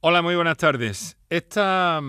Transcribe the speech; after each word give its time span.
Hola, 0.00 0.22
muy 0.22 0.36
buenas 0.36 0.58
tardes. 0.58 1.16
Esta, 1.28 2.00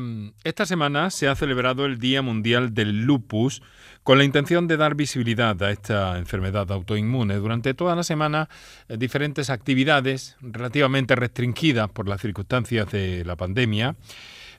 esta, 0.43 0.67
semana 0.67 1.09
se 1.09 1.27
ha 1.27 1.33
celebrado 1.33 1.87
el 1.87 1.97
Día 1.97 2.21
Mundial 2.21 2.75
del 2.75 3.01
Lupus 3.01 3.63
con 4.03 4.19
la 4.19 4.23
intención 4.23 4.67
de 4.67 4.77
dar 4.77 4.93
visibilidad 4.93 5.59
a 5.63 5.71
esta 5.71 6.19
enfermedad 6.19 6.71
autoinmune. 6.71 7.37
Durante 7.37 7.73
toda 7.73 7.95
la 7.95 8.03
semana, 8.03 8.47
eh, 8.89 8.97
diferentes 8.97 9.49
actividades 9.49 10.37
relativamente 10.39 11.15
restringidas 11.15 11.89
por 11.89 12.07
las 12.07 12.21
circunstancias 12.21 12.91
de 12.91 13.25
la 13.25 13.35
pandemia, 13.35 13.95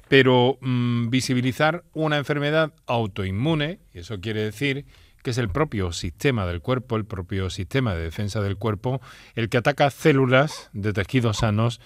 pero 0.08 0.58
mm, 0.60 1.10
visibilizar 1.10 1.84
una 1.92 2.18
enfermedad 2.18 2.72
autoinmune, 2.88 3.78
y 3.94 4.00
eso 4.00 4.20
quiere 4.20 4.42
decir 4.42 4.86
que 5.22 5.30
es 5.30 5.38
el 5.38 5.50
propio 5.50 5.92
sistema 5.92 6.46
del 6.46 6.62
cuerpo, 6.62 6.96
el 6.96 7.04
propio 7.04 7.48
sistema 7.48 7.94
de 7.94 8.02
defensa 8.02 8.40
del 8.40 8.56
cuerpo, 8.56 9.00
el 9.36 9.48
que 9.48 9.58
ataca 9.58 9.88
células 9.90 10.68
de 10.72 10.92
tejidos 10.92 11.36
sanos 11.36 11.80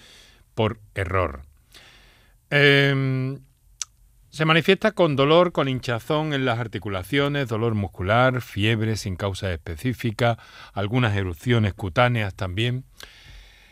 por 0.55 0.79
error. 0.95 1.43
Em, 2.49 3.39
se 4.29 4.45
manifiesta 4.45 4.91
con 4.91 5.15
dolor, 5.15 5.51
con 5.51 5.69
hinchazón 5.69 6.33
en 6.33 6.43
las 6.45 6.59
articulaciones, 6.59 7.47
dolor 7.47 7.75
muscular, 7.75 8.41
fiebre 8.41 8.97
sin 8.97 9.15
causa 9.15 9.51
específica, 9.53 10.37
algunas 10.73 11.15
erupciones 11.15 11.73
cutáneas 11.73 12.33
también. 12.33 12.83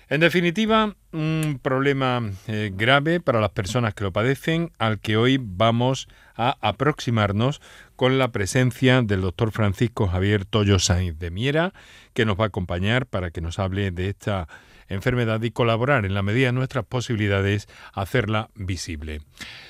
En 0.10 0.20
definitiva, 0.20 0.96
un 1.12 1.60
problema 1.62 2.22
eh, 2.48 2.72
grave 2.74 3.20
para 3.20 3.42
las 3.42 3.50
personas 3.50 3.94
que 3.94 4.04
lo 4.04 4.12
padecen, 4.12 4.72
al 4.78 5.00
que 5.00 5.18
hoy 5.18 5.40
vamos 5.42 6.08
a 6.36 6.56
aproximarnos 6.62 7.62
con 7.96 8.18
la 8.18 8.32
presencia 8.32 9.02
del 9.02 9.22
doctor 9.22 9.52
Francisco 9.52 10.08
Javier 10.08 10.46
Toyo 10.46 10.78
Sainz 10.78 11.18
de 11.20 11.32
Miera, 11.32 11.74
que 12.14 12.26
nos 12.26 12.40
va 12.40 12.44
a 12.46 12.48
acompañar 12.48 13.06
para 13.06 13.32
que 13.32 13.42
nos 13.42 13.60
hable 13.60 13.92
de 13.92 14.10
esta 14.10 14.48
enfermedad 14.88 15.42
y 15.42 15.52
colaborar 15.52 16.06
en 16.06 16.14
la 16.14 16.22
medida 16.24 16.48
de 16.48 16.54
nuestras 16.54 16.86
posibilidades 16.86 17.68
a 17.94 18.02
hacerla 18.02 18.50
visible. 18.56 19.22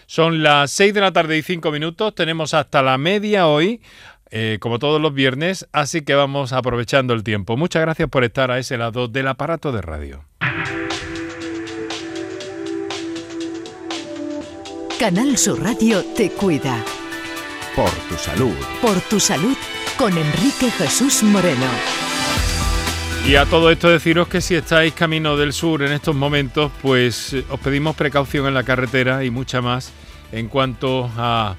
Son 0.06 0.44
las 0.44 0.72
6 0.72 0.94
de 0.94 1.02
la 1.02 1.12
tarde 1.12 1.38
y 1.38 1.42
5 1.42 1.72
minutos, 1.72 2.16
tenemos 2.16 2.54
hasta 2.54 2.82
la 2.82 2.98
media 2.98 3.48
hoy. 3.48 3.82
Eh, 4.36 4.58
como 4.60 4.80
todos 4.80 5.00
los 5.00 5.14
viernes, 5.14 5.68
así 5.74 6.02
que 6.02 6.16
vamos 6.16 6.54
aprovechando 6.54 7.14
el 7.14 7.24
tiempo. 7.24 7.56
Muchas 7.56 7.84
gracias 7.84 8.10
por 8.10 8.24
estar 8.24 8.50
a 8.50 8.58
ese 8.58 8.80
lado 8.80 9.08
del 9.08 9.28
aparato 9.28 9.72
de 9.72 9.84
radio. 9.84 10.26
Canal 15.00 15.38
Sur 15.38 15.62
Radio 15.62 16.04
te 16.16 16.32
cuida. 16.32 16.84
Por 17.76 17.92
tu 18.10 18.16
salud. 18.16 18.56
Por 18.82 19.02
tu 19.02 19.20
salud 19.20 19.58
con 19.98 20.18
Enrique 20.18 20.72
Jesús 20.72 21.24
Moreno. 21.24 22.03
Y 23.26 23.36
a 23.36 23.46
todo 23.46 23.72
esto 23.72 23.90
deciros 23.90 24.28
que 24.28 24.42
si 24.42 24.54
estáis 24.54 24.94
camino 24.94 25.38
del 25.38 25.54
sur 25.54 25.82
en 25.82 25.94
estos 25.94 26.14
momentos, 26.14 26.72
pues 26.82 27.34
eh, 27.34 27.46
os 27.50 27.60
pedimos 27.60 27.96
precaución 27.96 28.48
en 28.48 28.54
la 28.54 28.64
carretera 28.64 29.24
y 29.24 29.30
mucha 29.30 29.62
más 29.62 29.94
en 30.34 30.50
cuanto 30.50 31.10
a 31.16 31.56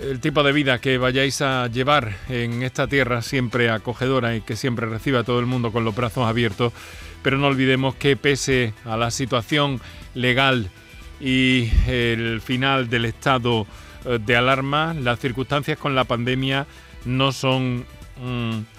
el 0.00 0.18
tipo 0.20 0.42
de 0.42 0.52
vida 0.52 0.80
que 0.80 0.96
vayáis 0.96 1.42
a 1.42 1.66
llevar 1.68 2.16
en 2.28 2.62
esta 2.62 2.86
tierra 2.86 3.20
siempre 3.20 3.70
acogedora 3.70 4.34
y 4.34 4.40
que 4.40 4.56
siempre 4.56 4.86
reciba 4.86 5.20
a 5.20 5.24
todo 5.24 5.40
el 5.40 5.46
mundo 5.46 5.72
con 5.72 5.84
los 5.84 5.94
brazos 5.94 6.26
abiertos, 6.26 6.72
pero 7.22 7.36
no 7.36 7.48
olvidemos 7.48 7.94
que 7.94 8.16
pese 8.16 8.72
a 8.86 8.96
la 8.96 9.10
situación 9.10 9.80
legal 10.14 10.70
y 11.20 11.70
el 11.86 12.40
final 12.40 12.88
del 12.88 13.04
estado 13.04 13.66
eh, 14.06 14.18
de 14.24 14.36
alarma, 14.36 14.94
las 14.94 15.20
circunstancias 15.20 15.78
con 15.78 15.94
la 15.94 16.04
pandemia 16.04 16.66
no 17.04 17.30
son 17.32 17.84
mm, 18.22 18.77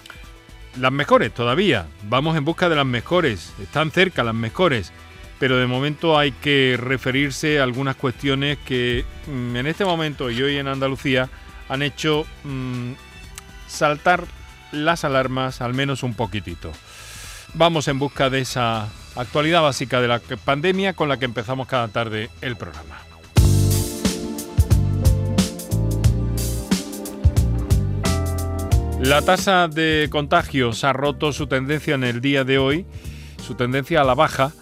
las 0.78 0.92
mejores 0.92 1.32
todavía. 1.32 1.86
Vamos 2.04 2.36
en 2.36 2.44
busca 2.44 2.68
de 2.68 2.76
las 2.76 2.86
mejores. 2.86 3.52
Están 3.60 3.90
cerca 3.90 4.24
las 4.24 4.34
mejores. 4.34 4.92
Pero 5.38 5.56
de 5.56 5.66
momento 5.66 6.18
hay 6.18 6.32
que 6.32 6.78
referirse 6.78 7.60
a 7.60 7.62
algunas 7.62 7.96
cuestiones 7.96 8.58
que 8.58 9.04
mm, 9.26 9.56
en 9.56 9.66
este 9.66 9.84
momento 9.84 10.30
y 10.30 10.42
hoy 10.42 10.58
en 10.58 10.68
Andalucía 10.68 11.30
han 11.68 11.82
hecho 11.82 12.26
mm, 12.44 12.92
saltar 13.66 14.24
las 14.72 15.04
alarmas 15.04 15.60
al 15.60 15.72
menos 15.72 16.02
un 16.02 16.14
poquitito. 16.14 16.70
Vamos 17.54 17.88
en 17.88 17.98
busca 17.98 18.30
de 18.30 18.40
esa 18.40 18.88
actualidad 19.16 19.62
básica 19.62 20.00
de 20.00 20.08
la 20.08 20.20
pandemia 20.44 20.92
con 20.92 21.08
la 21.08 21.18
que 21.18 21.24
empezamos 21.24 21.66
cada 21.66 21.88
tarde 21.88 22.30
el 22.42 22.56
programa. 22.56 23.09
La 29.02 29.22
tasa 29.22 29.66
de 29.66 30.08
contagios 30.10 30.84
ha 30.84 30.92
roto 30.92 31.32
su 31.32 31.46
tendencia 31.46 31.94
en 31.94 32.04
el 32.04 32.20
día 32.20 32.44
de 32.44 32.58
hoy, 32.58 32.86
su 33.42 33.54
tendencia 33.54 34.02
a 34.02 34.04
la 34.04 34.14
baja, 34.14 34.52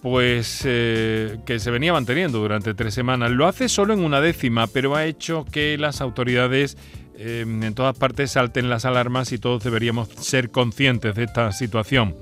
pues 0.00 0.62
eh, 0.64 1.38
que 1.44 1.58
se 1.58 1.70
venía 1.70 1.92
manteniendo 1.92 2.38
durante 2.38 2.72
tres 2.72 2.94
semanas. 2.94 3.32
Lo 3.32 3.46
hace 3.46 3.68
solo 3.68 3.92
en 3.92 4.00
una 4.00 4.20
décima, 4.20 4.68
pero 4.68 4.94
ha 4.94 5.04
hecho 5.06 5.44
que 5.44 5.76
las 5.76 6.00
autoridades 6.00 6.78
eh, 7.16 7.44
en 7.46 7.74
todas 7.74 7.98
partes 7.98 8.30
salten 8.30 8.70
las 8.70 8.84
alarmas 8.84 9.32
y 9.32 9.38
todos 9.38 9.64
deberíamos 9.64 10.08
ser 10.08 10.50
conscientes 10.50 11.16
de 11.16 11.24
esta 11.24 11.52
situación. 11.52 12.16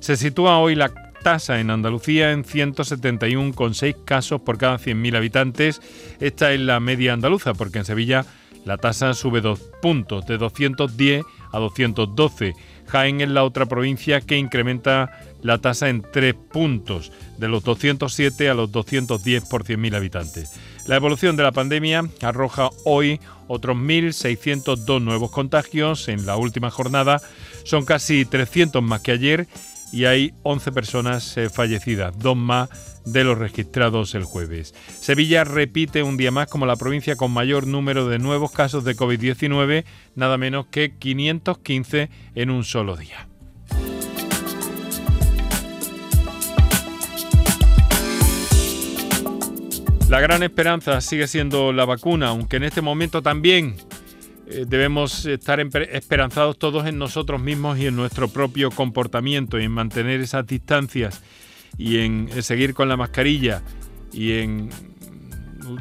Se 0.00 0.16
sitúa 0.16 0.58
hoy 0.58 0.74
la 0.74 0.92
tasa 1.22 1.58
en 1.58 1.70
Andalucía 1.70 2.30
en 2.30 2.44
171,6 2.44 4.04
casos 4.04 4.40
por 4.42 4.58
cada 4.58 4.78
100.000 4.78 5.16
habitantes. 5.16 5.80
Esta 6.20 6.52
es 6.52 6.60
la 6.60 6.78
media 6.78 7.14
andaluza, 7.14 7.54
porque 7.54 7.78
en 7.78 7.84
Sevilla 7.84 8.24
la 8.66 8.76
tasa 8.76 9.14
sube 9.14 9.40
dos 9.40 9.60
puntos, 9.80 10.26
de 10.26 10.38
210 10.38 11.24
a 11.52 11.58
212. 11.58 12.54
Jaén 12.88 13.20
es 13.20 13.28
la 13.28 13.44
otra 13.44 13.66
provincia 13.66 14.20
que 14.20 14.36
incrementa 14.36 15.10
la 15.40 15.58
tasa 15.58 15.88
en 15.88 16.02
tres 16.02 16.34
puntos, 16.34 17.12
de 17.38 17.48
los 17.48 17.62
207 17.62 18.50
a 18.50 18.54
los 18.54 18.72
210 18.72 19.44
por 19.44 19.64
100.000 19.64 19.94
habitantes. 19.94 20.52
La 20.86 20.96
evolución 20.96 21.36
de 21.36 21.44
la 21.44 21.52
pandemia 21.52 22.02
arroja 22.22 22.70
hoy 22.84 23.20
otros 23.46 23.76
1.602 23.76 25.00
nuevos 25.00 25.30
contagios 25.30 26.08
en 26.08 26.26
la 26.26 26.36
última 26.36 26.70
jornada. 26.70 27.20
Son 27.64 27.84
casi 27.84 28.24
300 28.24 28.82
más 28.82 29.00
que 29.00 29.12
ayer 29.12 29.46
y 29.92 30.04
hay 30.04 30.34
11 30.42 30.72
personas 30.72 31.36
eh, 31.36 31.48
fallecidas, 31.48 32.18
dos 32.18 32.36
más 32.36 32.68
de 33.04 33.24
los 33.24 33.38
registrados 33.38 34.14
el 34.14 34.24
jueves. 34.24 34.74
Sevilla 35.00 35.44
repite 35.44 36.02
un 36.02 36.16
día 36.16 36.30
más 36.30 36.48
como 36.48 36.66
la 36.66 36.76
provincia 36.76 37.16
con 37.16 37.30
mayor 37.30 37.66
número 37.66 38.08
de 38.08 38.18
nuevos 38.18 38.50
casos 38.50 38.84
de 38.84 38.96
COVID-19, 38.96 39.84
nada 40.14 40.38
menos 40.38 40.66
que 40.66 40.94
515 40.96 42.10
en 42.34 42.50
un 42.50 42.64
solo 42.64 42.96
día. 42.96 43.28
La 50.08 50.20
gran 50.20 50.44
esperanza 50.44 51.00
sigue 51.00 51.26
siendo 51.26 51.72
la 51.72 51.84
vacuna, 51.84 52.28
aunque 52.28 52.58
en 52.58 52.62
este 52.62 52.80
momento 52.80 53.22
también 53.22 53.74
eh, 54.48 54.64
debemos 54.66 55.26
estar 55.26 55.58
esperanzados 55.60 56.58
todos 56.58 56.86
en 56.86 56.98
nosotros 56.98 57.40
mismos 57.40 57.78
y 57.78 57.86
en 57.86 57.96
nuestro 57.96 58.28
propio 58.28 58.70
comportamiento 58.70 59.58
y 59.58 59.64
en 59.64 59.72
mantener 59.72 60.20
esas 60.20 60.46
distancias 60.46 61.22
y 61.76 61.98
en, 61.98 62.30
seguir 62.42 62.72
con 62.72 62.88
la 62.88 62.96
mascarilla 62.96 63.62
y 64.12 64.34
en 64.34 64.70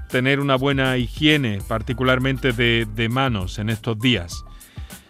tener 0.10 0.40
una 0.40 0.56
buena 0.56 0.98
higiene, 0.98 1.60
particularmente 1.68 2.54
de, 2.54 2.88
de 2.96 3.08
manos 3.08 3.60
en 3.60 3.70
estos 3.70 4.00
días. 4.00 4.44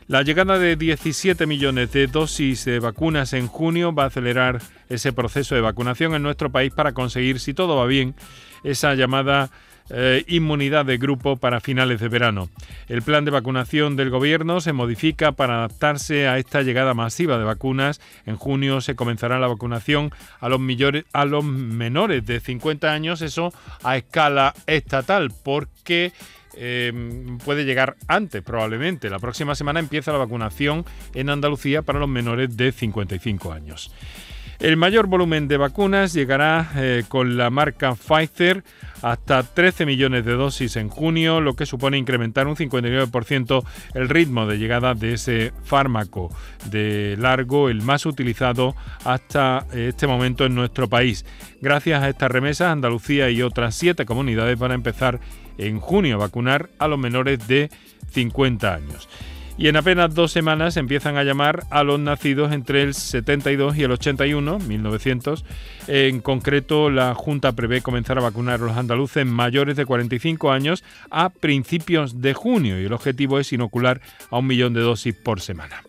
La 0.07 0.22
llegada 0.22 0.59
de 0.59 0.75
17 0.75 1.47
millones 1.47 1.91
de 1.91 2.07
dosis 2.07 2.66
de 2.66 2.79
vacunas 2.79 3.33
en 3.33 3.47
junio 3.47 3.91
va 3.95 4.03
a 4.03 4.07
acelerar 4.07 4.61
ese 4.89 5.13
proceso 5.13 5.55
de 5.55 5.61
vacunación 5.61 6.13
en 6.13 6.22
nuestro 6.22 6.51
país 6.51 6.72
para 6.72 6.93
conseguir, 6.93 7.39
si 7.39 7.53
todo 7.55 7.77
va 7.77 7.87
bien, 7.87 8.16
esa 8.63 8.93
llamada 8.95 9.49
eh, 9.90 10.23
inmunidad 10.28 10.85
de 10.85 10.97
grupo 10.97 11.38
para 11.38 11.59
finales 11.59 12.00
de 12.00 12.07
verano. 12.07 12.50
El 12.88 13.03
plan 13.03 13.23
de 13.23 13.31
vacunación 13.31 13.96
del 13.96 14.09
gobierno 14.09 14.59
se 14.59 14.73
modifica 14.73 15.34
para 15.34 15.57
adaptarse 15.57 16.28
a 16.28 16.40
esta 16.40 16.63
llegada 16.63 16.94
masiva 16.96 17.38
de 17.38 17.44
vacunas. 17.44 18.01
En 18.25 18.35
junio 18.35 18.81
se 18.81 18.96
comenzará 18.96 19.38
la 19.40 19.47
vacunación 19.47 20.12
a 20.40 20.50
los, 20.50 20.59
a 21.13 21.25
los 21.25 21.46
menores 21.46 22.25
de 22.25 22.40
50 22.40 22.91
años, 22.91 23.22
eso 23.22 23.53
a 23.84 23.97
escala 23.97 24.55
estatal, 24.66 25.32
porque 25.43 26.14
em, 26.55 27.38
puede 27.38 27.64
llegar 27.66 27.96
antes 28.08 28.41
probablemente. 28.41 29.09
La 29.09 29.20
próxima 29.20 29.53
semana 29.53 29.79
empieza 29.79 30.11
la 30.11 30.17
vacunación 30.17 30.84
en 31.14 31.29
Andalucía 31.29 31.84
para 31.84 31.99
los 31.99 32.09
menores 32.09 32.58
de 32.58 32.72
55 32.72 33.52
años. 33.52 33.91
El 34.59 34.78
mayor 34.78 35.07
volumen 35.07 35.47
de 35.47 35.57
vacunas 35.57 36.13
llegará 36.13 36.72
eh, 36.75 37.03
con 37.07 37.35
la 37.37 37.49
marca 37.49 37.96
Pfizer 37.96 38.63
hasta 39.02 39.43
13 39.43 39.85
millones 39.85 40.25
de 40.25 40.34
dosis 40.34 40.78
en 40.78 40.90
junio, 40.90 41.41
lo 41.41 41.55
que 41.55 41.66
supone 41.66 41.97
incrementar 41.97 42.47
un 42.47 42.55
59% 42.55 43.63
el 43.93 44.09
ritmo 44.09 44.47
de 44.47 44.57
llegada 44.57 44.93
de 44.93 45.13
ese 45.13 45.52
fármaco 45.63 46.34
de 46.72 47.16
largo, 47.19 47.69
el 47.69 47.81
más 47.81 48.05
utilizado 48.05 48.75
hasta 49.03 49.66
este 49.73 50.07
momento 50.07 50.46
en 50.46 50.55
nuestro 50.55 50.87
país. 50.87 51.25
Gracias 51.61 52.02
a 52.02 52.09
estas 52.09 52.31
remesas, 52.31 52.72
Andalucía 52.72 53.29
y 53.29 53.41
otras 53.41 53.75
siete 53.75 54.05
comunidades 54.05 54.57
van 54.57 54.72
a 54.72 54.75
empezar 54.75 55.19
en 55.57 55.79
junio 55.79 56.16
a 56.16 56.19
vacunar 56.19 56.69
a 56.79 56.87
los 56.87 56.97
menores 56.97 57.46
de 57.47 57.69
50 58.11 58.73
años. 58.73 59.09
Y 59.57 59.67
en 59.67 59.78
apenas 59.78 60.13
dos 60.13 60.31
semanas 60.31 60.75
empiezan 60.78 61.17
a 61.17 61.23
llamar 61.23 61.63
a 61.69 61.84
los 61.84 61.99
nacidos 61.99 62.52
entre 62.52 62.81
el 62.81 62.93
72 62.93 63.78
y 63.78 63.84
el 63.84 63.91
81, 63.91 64.59
1900. 64.59 65.46
En 65.87 66.19
concreto, 66.19 66.90
la 66.90 67.13
Junta 67.13 67.53
prevé 67.53 67.81
comenzar 67.81 68.17
a 68.17 68.22
vacunar 68.22 68.55
a 68.55 68.66
los 68.66 68.78
andaluces 68.78 69.25
mayores 69.25 69.78
de 69.78 69.85
45 69.85 70.52
años 70.52 70.84
a 71.09 71.29
principios 71.29 72.22
de 72.22 72.34
junio 72.34 72.81
y 72.81 72.85
el 72.85 72.93
objetivo 72.93 73.40
es 73.40 73.53
inocular 73.53 74.02
a 74.29 74.40
un 74.40 74.47
millón 74.47 74.73
de 74.73 74.81
dosis 74.81 75.16
por 75.16 75.40
semana. 75.40 75.84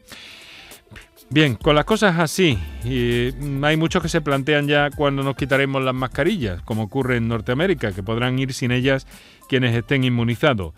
Bien, 1.28 1.56
con 1.56 1.74
las 1.74 1.84
cosas 1.84 2.20
así, 2.20 2.56
hay 2.84 3.76
muchos 3.76 4.00
que 4.00 4.08
se 4.08 4.20
plantean 4.20 4.68
ya 4.68 4.90
cuando 4.90 5.24
nos 5.24 5.34
quitaremos 5.34 5.82
las 5.82 5.94
mascarillas, 5.94 6.62
como 6.62 6.84
ocurre 6.84 7.16
en 7.16 7.26
Norteamérica, 7.26 7.90
que 7.90 8.04
podrán 8.04 8.38
ir 8.38 8.52
sin 8.54 8.70
ellas 8.70 9.08
quienes 9.48 9.74
estén 9.74 10.04
inmunizados 10.04 10.72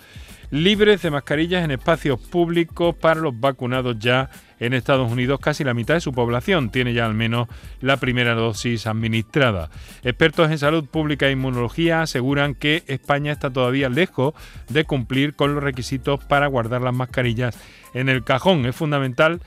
libres 0.50 1.02
de 1.02 1.10
mascarillas 1.10 1.64
en 1.64 1.70
espacios 1.70 2.20
públicos 2.20 2.94
para 2.94 3.20
los 3.20 3.38
vacunados 3.38 3.98
ya 3.98 4.30
en 4.60 4.72
Estados 4.72 5.10
Unidos. 5.10 5.40
Casi 5.40 5.64
la 5.64 5.74
mitad 5.74 5.94
de 5.94 6.00
su 6.00 6.12
población 6.12 6.70
tiene 6.70 6.94
ya 6.94 7.06
al 7.06 7.14
menos 7.14 7.48
la 7.80 7.98
primera 7.98 8.34
dosis 8.34 8.86
administrada. 8.86 9.70
Expertos 10.02 10.50
en 10.50 10.58
salud 10.58 10.86
pública 10.86 11.28
e 11.28 11.32
inmunología 11.32 12.02
aseguran 12.02 12.54
que 12.54 12.82
España 12.86 13.32
está 13.32 13.50
todavía 13.50 13.88
lejos 13.88 14.34
de 14.68 14.84
cumplir 14.84 15.34
con 15.34 15.54
los 15.54 15.62
requisitos 15.62 16.22
para 16.24 16.46
guardar 16.46 16.82
las 16.82 16.94
mascarillas 16.94 17.58
en 17.94 18.08
el 18.08 18.24
cajón. 18.24 18.66
Es 18.66 18.76
fundamental 18.76 19.40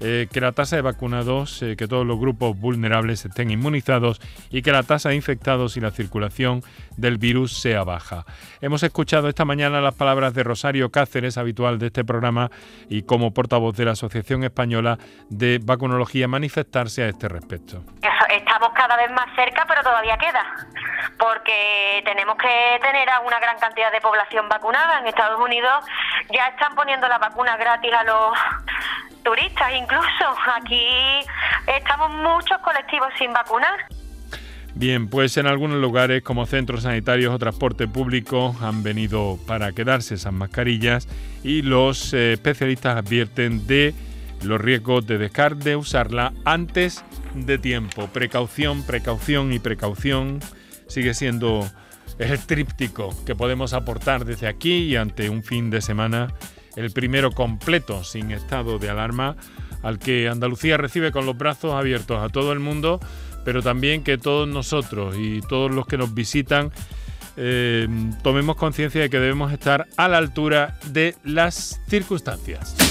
eh, 0.00 0.28
que 0.32 0.40
la 0.40 0.52
tasa 0.52 0.76
de 0.76 0.82
vacunados, 0.82 1.62
eh, 1.62 1.76
que 1.76 1.88
todos 1.88 2.06
los 2.06 2.18
grupos 2.18 2.58
vulnerables 2.58 3.24
estén 3.24 3.50
inmunizados 3.50 4.20
y 4.50 4.62
que 4.62 4.72
la 4.72 4.82
tasa 4.82 5.08
de 5.08 5.16
infectados 5.16 5.76
y 5.76 5.80
la 5.80 5.90
circulación 5.90 6.62
del 6.96 7.18
virus 7.18 7.58
sea 7.60 7.84
baja. 7.84 8.24
Hemos 8.60 8.82
escuchado 8.82 9.28
esta 9.28 9.44
mañana 9.44 9.80
las 9.80 9.94
palabras 9.94 10.34
de 10.34 10.44
Rosario 10.44 10.90
Cáceres, 10.90 11.38
habitual 11.38 11.78
de 11.78 11.86
este 11.86 12.04
programa 12.04 12.50
y 12.88 13.02
como 13.02 13.32
portavoz 13.32 13.76
de 13.76 13.84
la 13.84 13.92
Asociación 13.92 14.44
Española 14.44 14.98
de 15.30 15.60
Vacunología, 15.62 16.28
manifestarse 16.28 17.02
a 17.02 17.08
este 17.08 17.28
respecto. 17.28 17.82
Estamos 18.28 18.70
cada 18.74 18.96
vez 18.96 19.10
más 19.10 19.26
cerca, 19.34 19.64
pero 19.66 19.82
todavía 19.82 20.16
queda, 20.18 20.44
porque 21.18 22.02
tenemos 22.04 22.36
que 22.36 22.78
tener 22.82 23.08
a 23.10 23.20
una 23.20 23.38
gran 23.38 23.58
cantidad 23.58 23.90
de 23.92 24.00
población 24.00 24.48
vacunada. 24.48 25.00
En 25.00 25.06
Estados 25.06 25.40
Unidos 25.40 25.84
ya 26.34 26.48
están 26.48 26.74
poniendo 26.74 27.08
la 27.08 27.18
vacuna 27.18 27.56
gratis 27.56 27.92
a 27.92 28.04
los 28.04 28.38
turistas 29.26 29.72
incluso. 29.76 30.24
Aquí 30.54 30.86
estamos 31.66 32.10
muchos 32.12 32.58
colectivos 32.58 33.08
sin 33.18 33.32
vacunar. 33.32 33.74
Bien, 34.74 35.08
pues 35.08 35.36
en 35.36 35.46
algunos 35.46 35.78
lugares 35.78 36.22
como 36.22 36.46
centros 36.46 36.82
sanitarios 36.82 37.34
o 37.34 37.38
transporte 37.38 37.88
público 37.88 38.54
han 38.60 38.82
venido 38.82 39.38
para 39.46 39.72
quedarse 39.72 40.14
esas 40.14 40.32
mascarillas 40.32 41.08
y 41.42 41.62
los 41.62 42.12
eh, 42.12 42.34
especialistas 42.34 42.96
advierten 42.96 43.66
de 43.66 43.94
los 44.44 44.60
riesgos 44.60 45.06
de 45.06 45.18
dejar 45.18 45.56
de 45.56 45.76
usarla 45.76 46.32
antes 46.44 47.04
de 47.34 47.58
tiempo. 47.58 48.08
Precaución, 48.08 48.84
precaución 48.84 49.52
y 49.52 49.58
precaución 49.58 50.40
sigue 50.86 51.14
siendo 51.14 51.68
el 52.18 52.38
tríptico 52.46 53.10
que 53.24 53.34
podemos 53.34 53.72
aportar 53.72 54.24
desde 54.24 54.46
aquí 54.46 54.84
y 54.84 54.96
ante 54.96 55.30
un 55.30 55.42
fin 55.42 55.70
de 55.70 55.80
semana 55.80 56.28
el 56.76 56.90
primero 56.92 57.32
completo 57.32 58.04
sin 58.04 58.30
estado 58.30 58.78
de 58.78 58.90
alarma, 58.90 59.36
al 59.82 59.98
que 59.98 60.28
Andalucía 60.28 60.76
recibe 60.76 61.12
con 61.12 61.26
los 61.26 61.36
brazos 61.36 61.72
abiertos 61.72 62.22
a 62.22 62.28
todo 62.28 62.52
el 62.52 62.60
mundo, 62.60 63.00
pero 63.44 63.62
también 63.62 64.04
que 64.04 64.18
todos 64.18 64.48
nosotros 64.48 65.16
y 65.18 65.40
todos 65.40 65.70
los 65.70 65.86
que 65.86 65.98
nos 65.98 66.14
visitan 66.14 66.72
eh, 67.36 67.86
tomemos 68.22 68.56
conciencia 68.56 69.02
de 69.02 69.10
que 69.10 69.18
debemos 69.18 69.52
estar 69.52 69.86
a 69.96 70.08
la 70.08 70.18
altura 70.18 70.78
de 70.86 71.16
las 71.24 71.80
circunstancias. 71.86 72.85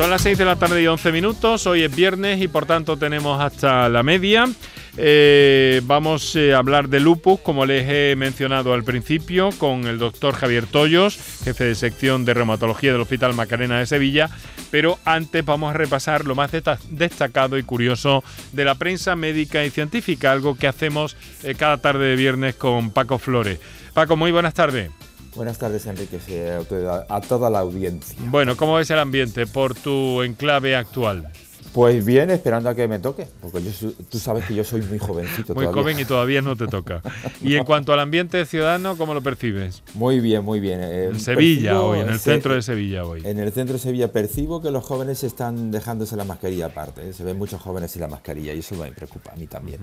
Son 0.00 0.08
las 0.08 0.22
6 0.22 0.38
de 0.38 0.46
la 0.46 0.56
tarde 0.56 0.82
y 0.82 0.86
11 0.86 1.12
minutos, 1.12 1.66
hoy 1.66 1.82
es 1.82 1.94
viernes 1.94 2.40
y 2.40 2.48
por 2.48 2.64
tanto 2.64 2.96
tenemos 2.96 3.38
hasta 3.38 3.86
la 3.90 4.02
media. 4.02 4.48
Eh, 4.96 5.82
vamos 5.84 6.34
eh, 6.36 6.54
a 6.54 6.58
hablar 6.58 6.88
de 6.88 7.00
lupus, 7.00 7.40
como 7.40 7.66
les 7.66 7.86
he 7.86 8.16
mencionado 8.16 8.72
al 8.72 8.82
principio, 8.82 9.50
con 9.58 9.86
el 9.86 9.98
doctor 9.98 10.34
Javier 10.34 10.64
Toyos, 10.64 11.18
jefe 11.44 11.64
de 11.64 11.74
sección 11.74 12.24
de 12.24 12.32
reumatología 12.32 12.92
del 12.92 13.02
Hospital 13.02 13.34
Macarena 13.34 13.78
de 13.78 13.84
Sevilla. 13.84 14.30
Pero 14.70 14.98
antes 15.04 15.44
vamos 15.44 15.74
a 15.74 15.76
repasar 15.76 16.24
lo 16.24 16.34
más 16.34 16.50
destacado 16.88 17.58
y 17.58 17.62
curioso 17.62 18.24
de 18.52 18.64
la 18.64 18.76
prensa 18.76 19.16
médica 19.16 19.66
y 19.66 19.70
científica, 19.70 20.32
algo 20.32 20.56
que 20.56 20.66
hacemos 20.66 21.14
eh, 21.42 21.54
cada 21.56 21.76
tarde 21.76 22.06
de 22.06 22.16
viernes 22.16 22.54
con 22.54 22.90
Paco 22.90 23.18
Flores. 23.18 23.60
Paco, 23.92 24.16
muy 24.16 24.32
buenas 24.32 24.54
tardes. 24.54 24.90
Buenas 25.34 25.58
tardes, 25.58 25.86
Enrique, 25.86 26.18
a 27.08 27.20
toda 27.20 27.50
la 27.50 27.60
audiencia. 27.60 28.16
Bueno, 28.26 28.56
¿cómo 28.56 28.78
es 28.78 28.90
el 28.90 28.98
ambiente 28.98 29.46
por 29.46 29.74
tu 29.74 30.22
enclave 30.22 30.74
actual? 30.74 31.30
Pues 31.72 32.04
bien, 32.04 32.30
esperando 32.30 32.68
a 32.68 32.74
que 32.74 32.88
me 32.88 32.98
toque, 32.98 33.28
porque 33.40 33.60
tú 34.10 34.18
sabes 34.18 34.44
que 34.44 34.56
yo 34.56 34.64
soy 34.64 34.82
muy 34.82 34.98
jovencito. 34.98 35.54
Muy 35.54 35.66
joven 35.66 36.00
y 36.00 36.04
todavía 36.04 36.42
no 36.42 36.56
te 36.56 36.66
toca. 36.66 37.00
Y 37.42 37.54
en 37.54 37.64
cuanto 37.64 37.92
al 37.92 38.00
ambiente 38.00 38.44
ciudadano, 38.44 38.96
¿cómo 38.96 39.14
lo 39.14 39.22
percibes? 39.22 39.82
Muy 39.94 40.20
bien, 40.20 40.44
muy 40.44 40.58
bien. 40.58 40.80
Eh, 40.82 41.04
en 41.06 41.20
Sevilla 41.20 41.80
hoy, 41.80 42.00
en 42.00 42.08
el 42.08 42.18
centro 42.18 42.54
de 42.54 42.62
Sevilla 42.62 43.04
hoy. 43.04 43.22
En 43.24 43.38
el 43.38 43.52
centro 43.52 43.74
de 43.74 43.78
Sevilla 43.78 44.10
percibo 44.12 44.60
que 44.60 44.70
los 44.70 44.84
jóvenes 44.84 45.22
están 45.22 45.70
dejándose 45.70 46.16
la 46.16 46.24
mascarilla 46.24 46.66
aparte. 46.66 47.08
¿eh? 47.08 47.12
Se 47.12 47.22
ven 47.22 47.38
muchos 47.38 47.60
jóvenes 47.60 47.92
sin 47.92 48.02
la 48.02 48.08
mascarilla 48.08 48.52
y 48.52 48.58
eso 48.58 48.74
me 48.74 48.90
preocupa 48.90 49.32
a 49.32 49.36
mí 49.36 49.46
también. 49.46 49.78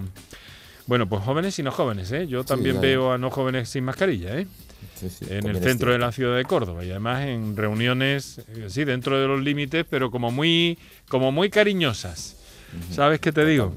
Bueno, 0.87 1.07
pues 1.07 1.23
jóvenes 1.23 1.57
y 1.57 1.63
no 1.63 1.71
jóvenes, 1.71 2.11
¿eh? 2.11 2.27
Yo 2.27 2.43
también 2.43 2.79
veo 2.81 3.11
a 3.11 3.17
no 3.17 3.29
jóvenes 3.29 3.69
sin 3.69 3.85
mascarilla, 3.85 4.37
¿eh? 4.37 4.47
En 5.29 5.47
el 5.47 5.59
centro 5.61 5.91
de 5.91 5.99
la 5.99 6.11
ciudad 6.11 6.35
de 6.35 6.43
Córdoba 6.45 6.83
y 6.83 6.91
además 6.91 7.25
en 7.25 7.55
reuniones, 7.55 8.39
eh, 8.49 8.67
sí, 8.69 8.83
dentro 8.83 9.19
de 9.19 9.27
los 9.27 9.41
límites, 9.41 9.85
pero 9.89 10.11
como 10.11 10.31
muy, 10.31 10.77
como 11.07 11.31
muy 11.31 11.49
cariñosas. 11.49 12.35
¿Sabes 12.91 13.19
qué 13.19 13.31
te 13.31 13.45
digo? 13.45 13.73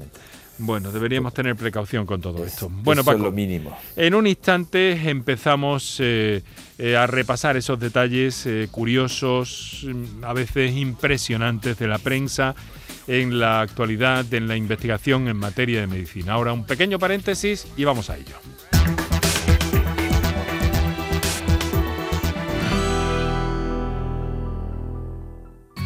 Bueno, 0.57 0.91
deberíamos 0.91 1.33
tener 1.33 1.55
precaución 1.55 2.05
con 2.05 2.21
todo 2.21 2.45
esto. 2.45 2.69
Bueno, 2.69 3.03
Paco, 3.03 3.19
lo 3.19 3.31
mínimo. 3.31 3.75
En 3.95 4.13
un 4.13 4.27
instante 4.27 4.91
empezamos 5.09 5.97
eh, 5.99 6.43
eh, 6.77 6.95
a 6.95 7.07
repasar 7.07 7.57
esos 7.57 7.79
detalles 7.79 8.47
curiosos, 8.69 9.85
mm, 9.87 10.23
a 10.23 10.33
veces 10.33 10.73
impresionantes 10.73 11.79
de 11.79 11.87
la 11.87 11.97
prensa 11.97 12.53
en 13.07 13.39
la 13.39 13.61
actualidad, 13.61 14.31
en 14.33 14.47
la 14.47 14.55
investigación 14.55 15.27
en 15.27 15.37
materia 15.37 15.81
de 15.81 15.87
medicina. 15.87 16.33
Ahora 16.33 16.53
un 16.53 16.65
pequeño 16.65 16.99
paréntesis 16.99 17.67
y 17.75 17.83
vamos 17.83 18.09
a 18.09 18.17
ello. 18.17 18.35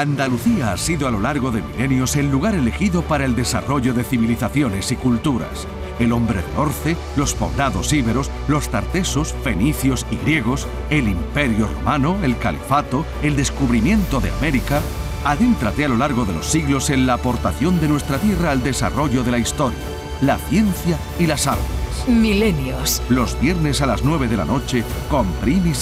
Andalucía 0.00 0.72
ha 0.72 0.76
sido 0.76 1.08
a 1.08 1.10
lo 1.10 1.20
largo 1.20 1.50
de 1.50 1.62
milenios 1.62 2.16
el 2.16 2.30
lugar 2.30 2.54
elegido 2.54 3.02
para 3.02 3.24
el 3.24 3.34
desarrollo 3.34 3.94
de 3.94 4.04
civilizaciones 4.04 4.92
y 4.92 4.96
culturas 4.96 5.66
el 5.98 6.12
hombre 6.12 6.42
de 6.42 6.56
Orce, 6.56 6.96
los 7.16 7.34
poblados 7.34 7.92
íberos, 7.92 8.30
los 8.46 8.68
tartesos, 8.68 9.34
fenicios 9.42 10.06
y 10.10 10.16
griegos, 10.16 10.66
el 10.90 11.08
imperio 11.08 11.68
romano, 11.68 12.16
el 12.22 12.38
califato, 12.38 13.04
el 13.22 13.36
descubrimiento 13.36 14.20
de 14.20 14.30
América. 14.30 14.80
Adéntrate 15.24 15.84
a 15.84 15.88
lo 15.88 15.96
largo 15.96 16.24
de 16.24 16.34
los 16.34 16.46
siglos 16.46 16.90
en 16.90 17.06
la 17.06 17.14
aportación 17.14 17.80
de 17.80 17.88
nuestra 17.88 18.18
tierra 18.18 18.52
al 18.52 18.62
desarrollo 18.62 19.24
de 19.24 19.32
la 19.32 19.38
historia, 19.38 19.78
la 20.20 20.38
ciencia 20.38 20.98
y 21.18 21.26
las 21.26 21.46
artes. 21.46 21.66
Milenios. 22.06 23.02
Los 23.08 23.38
viernes 23.40 23.82
a 23.82 23.86
las 23.86 24.04
9 24.04 24.28
de 24.28 24.36
la 24.36 24.44
noche 24.44 24.84
con 25.10 25.26
Primi 25.42 25.72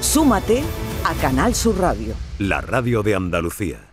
Súmate 0.00 0.62
a 1.04 1.14
Canal 1.14 1.54
Sur 1.54 1.78
Radio. 1.78 2.14
La 2.38 2.60
radio 2.60 3.02
de 3.02 3.14
Andalucía. 3.14 3.88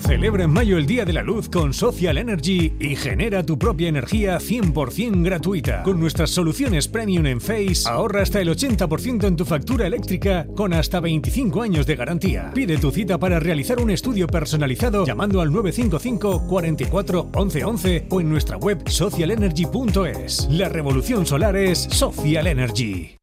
Celebra 0.00 0.44
en 0.44 0.50
mayo 0.50 0.76
el 0.76 0.86
Día 0.86 1.04
de 1.04 1.12
la 1.12 1.22
Luz 1.22 1.48
con 1.48 1.72
Social 1.72 2.18
Energy 2.18 2.74
y 2.78 2.96
genera 2.96 3.44
tu 3.44 3.58
propia 3.58 3.88
energía 3.88 4.38
100% 4.38 5.24
gratuita. 5.24 5.82
Con 5.82 5.98
nuestras 5.98 6.30
soluciones 6.30 6.86
premium 6.86 7.26
en 7.26 7.40
Face, 7.40 7.88
ahorra 7.88 8.22
hasta 8.22 8.40
el 8.40 8.48
80% 8.48 9.26
en 9.26 9.36
tu 9.36 9.44
factura 9.44 9.86
eléctrica 9.86 10.46
con 10.54 10.74
hasta 10.74 11.00
25 11.00 11.62
años 11.62 11.86
de 11.86 11.96
garantía. 11.96 12.50
Pide 12.54 12.78
tu 12.78 12.90
cita 12.90 13.18
para 13.18 13.40
realizar 13.40 13.80
un 13.80 13.90
estudio 13.90 14.26
personalizado 14.26 15.04
llamando 15.04 15.40
al 15.40 15.50
955 15.50 16.46
44 16.46 17.30
11 17.34 17.64
11 17.64 18.06
o 18.10 18.20
en 18.20 18.28
nuestra 18.28 18.58
web 18.58 18.88
socialenergy.es. 18.88 20.48
La 20.50 20.68
revolución 20.68 21.26
solar 21.26 21.56
es 21.56 21.78
Social 21.78 22.46
Energy. 22.46 23.16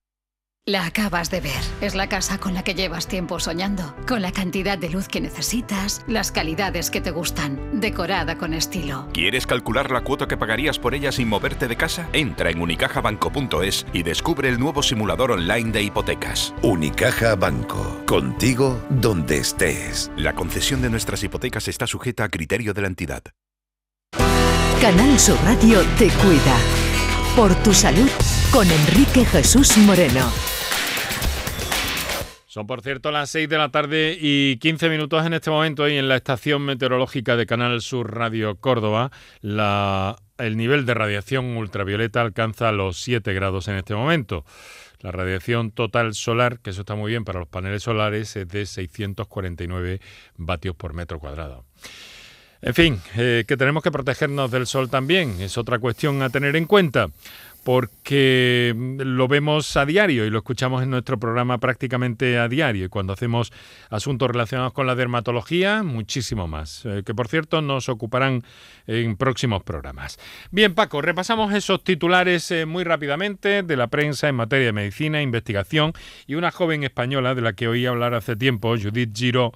La 0.65 0.85
acabas 0.85 1.29
de 1.29 1.41
ver. 1.41 1.61
Es 1.81 1.93
la 1.93 2.07
casa 2.07 2.37
con 2.37 2.53
la 2.53 2.63
que 2.63 2.73
llevas 2.73 3.09
tiempo 3.09 3.37
soñando, 3.37 3.93
con 4.07 4.21
la 4.21 4.31
cantidad 4.31 4.77
de 4.77 4.89
luz 4.89 5.09
que 5.09 5.19
necesitas, 5.19 6.05
las 6.07 6.31
calidades 6.31 6.89
que 6.89 7.01
te 7.01 7.11
gustan, 7.11 7.81
decorada 7.81 8.37
con 8.37 8.53
estilo. 8.53 9.09
¿Quieres 9.11 9.45
calcular 9.45 9.91
la 9.91 10.05
cuota 10.05 10.25
que 10.25 10.37
pagarías 10.37 10.79
por 10.79 10.95
ella 10.95 11.11
sin 11.11 11.27
moverte 11.27 11.67
de 11.67 11.75
casa? 11.75 12.07
Entra 12.13 12.49
en 12.49 12.61
unicajabanco.es 12.61 13.85
y 13.91 14.03
descubre 14.03 14.47
el 14.47 14.57
nuevo 14.57 14.81
simulador 14.83 15.33
online 15.33 15.71
de 15.71 15.83
hipotecas. 15.83 16.53
Unicaja 16.61 17.35
Banco. 17.35 18.01
Contigo 18.05 18.81
donde 18.89 19.39
estés. 19.39 20.11
La 20.15 20.33
concesión 20.33 20.81
de 20.81 20.89
nuestras 20.89 21.21
hipotecas 21.25 21.67
está 21.67 21.87
sujeta 21.87 22.23
a 22.23 22.29
criterio 22.29 22.73
de 22.73 22.81
la 22.83 22.87
entidad. 22.87 23.23
Canal 24.79 25.19
Sur 25.19 25.37
Radio 25.43 25.81
te 25.97 26.07
cuida. 26.07 26.55
Por 27.35 27.53
tu 27.63 27.73
salud 27.73 28.09
con 28.53 28.69
Enrique 28.69 29.25
Jesús 29.25 29.75
Moreno. 29.79 30.31
Son, 32.45 32.67
por 32.67 32.83
cierto, 32.83 33.09
las 33.09 33.31
6 33.31 33.49
de 33.49 33.57
la 33.57 33.69
tarde 33.69 34.15
y 34.21 34.57
15 34.57 34.89
minutos 34.89 35.25
en 35.25 35.33
este 35.33 35.49
momento 35.49 35.89
y 35.89 35.97
en 35.97 36.07
la 36.07 36.17
estación 36.17 36.61
meteorológica 36.61 37.35
de 37.35 37.47
Canal 37.47 37.81
Sur 37.81 38.15
Radio 38.15 38.55
Córdoba. 38.57 39.09
el 39.41 40.55
nivel 40.57 40.85
de 40.85 40.93
radiación 40.93 41.57
ultravioleta 41.57 42.21
alcanza 42.21 42.71
los 42.71 42.97
7 43.01 43.33
grados 43.33 43.67
en 43.69 43.77
este 43.77 43.95
momento. 43.95 44.45
La 44.99 45.11
radiación 45.11 45.71
total 45.71 46.13
solar, 46.13 46.59
que 46.59 46.69
eso 46.69 46.81
está 46.81 46.93
muy 46.93 47.09
bien 47.09 47.25
para 47.25 47.39
los 47.39 47.47
paneles 47.47 47.81
solares, 47.81 48.35
es 48.35 48.47
de 48.47 48.67
649 48.67 49.99
vatios 50.37 50.75
por 50.75 50.93
metro 50.93 51.19
cuadrado. 51.19 51.65
En 52.61 52.73
fin, 52.73 53.01
eh, 53.17 53.43
que 53.45 53.57
tenemos 53.57 53.83
que 53.83 53.91
protegernos 53.91 54.49
del 54.49 54.67
sol 54.67 54.89
también, 54.89 55.41
es 55.41 55.57
otra 55.57 55.79
cuestión 55.79 56.21
a 56.21 56.29
tener 56.29 56.55
en 56.55 56.65
cuenta 56.65 57.09
porque 57.63 58.75
lo 58.75 59.27
vemos 59.27 59.77
a 59.77 59.85
diario 59.85 60.25
y 60.25 60.29
lo 60.29 60.39
escuchamos 60.39 60.83
en 60.83 60.89
nuestro 60.89 61.17
programa 61.17 61.59
prácticamente 61.59 62.37
a 62.37 62.49
diario. 62.49 62.85
Y 62.85 62.89
cuando 62.89 63.13
hacemos 63.13 63.53
asuntos 63.89 64.29
relacionados 64.29 64.73
con 64.73 64.85
la 64.85 64.95
dermatología, 64.95 65.81
muchísimo 65.83 66.47
más, 66.47 66.85
eh, 66.85 67.03
que 67.05 67.15
por 67.15 67.29
cierto 67.29 67.61
nos 67.61 67.87
ocuparán 67.87 68.43
en 68.85 69.15
próximos 69.15 69.63
programas. 69.63 70.19
Bien, 70.51 70.73
Paco, 70.73 71.01
repasamos 71.01 71.53
esos 71.53 71.83
titulares 71.83 72.51
eh, 72.51 72.65
muy 72.65 72.83
rápidamente 72.83 73.63
de 73.63 73.77
la 73.77 73.87
prensa 73.87 74.27
en 74.27 74.35
materia 74.35 74.65
de 74.65 74.73
medicina, 74.73 75.21
investigación 75.21 75.93
y 76.27 76.35
una 76.35 76.51
joven 76.51 76.83
española 76.83 77.33
de 77.33 77.41
la 77.41 77.53
que 77.53 77.69
oí 77.69 77.85
hablar 77.85 78.13
hace 78.13 78.35
tiempo, 78.35 78.75
Judith 78.77 79.15
Giro, 79.15 79.53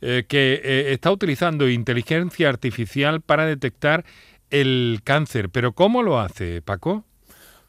eh, 0.00 0.24
que 0.26 0.92
está 0.92 1.10
utilizando 1.10 1.68
inteligencia 1.68 2.48
artificial 2.48 3.20
para 3.20 3.44
detectar 3.44 4.04
el 4.48 5.00
cáncer. 5.04 5.50
Pero 5.50 5.72
¿cómo 5.72 6.02
lo 6.02 6.18
hace, 6.18 6.62
Paco? 6.62 7.04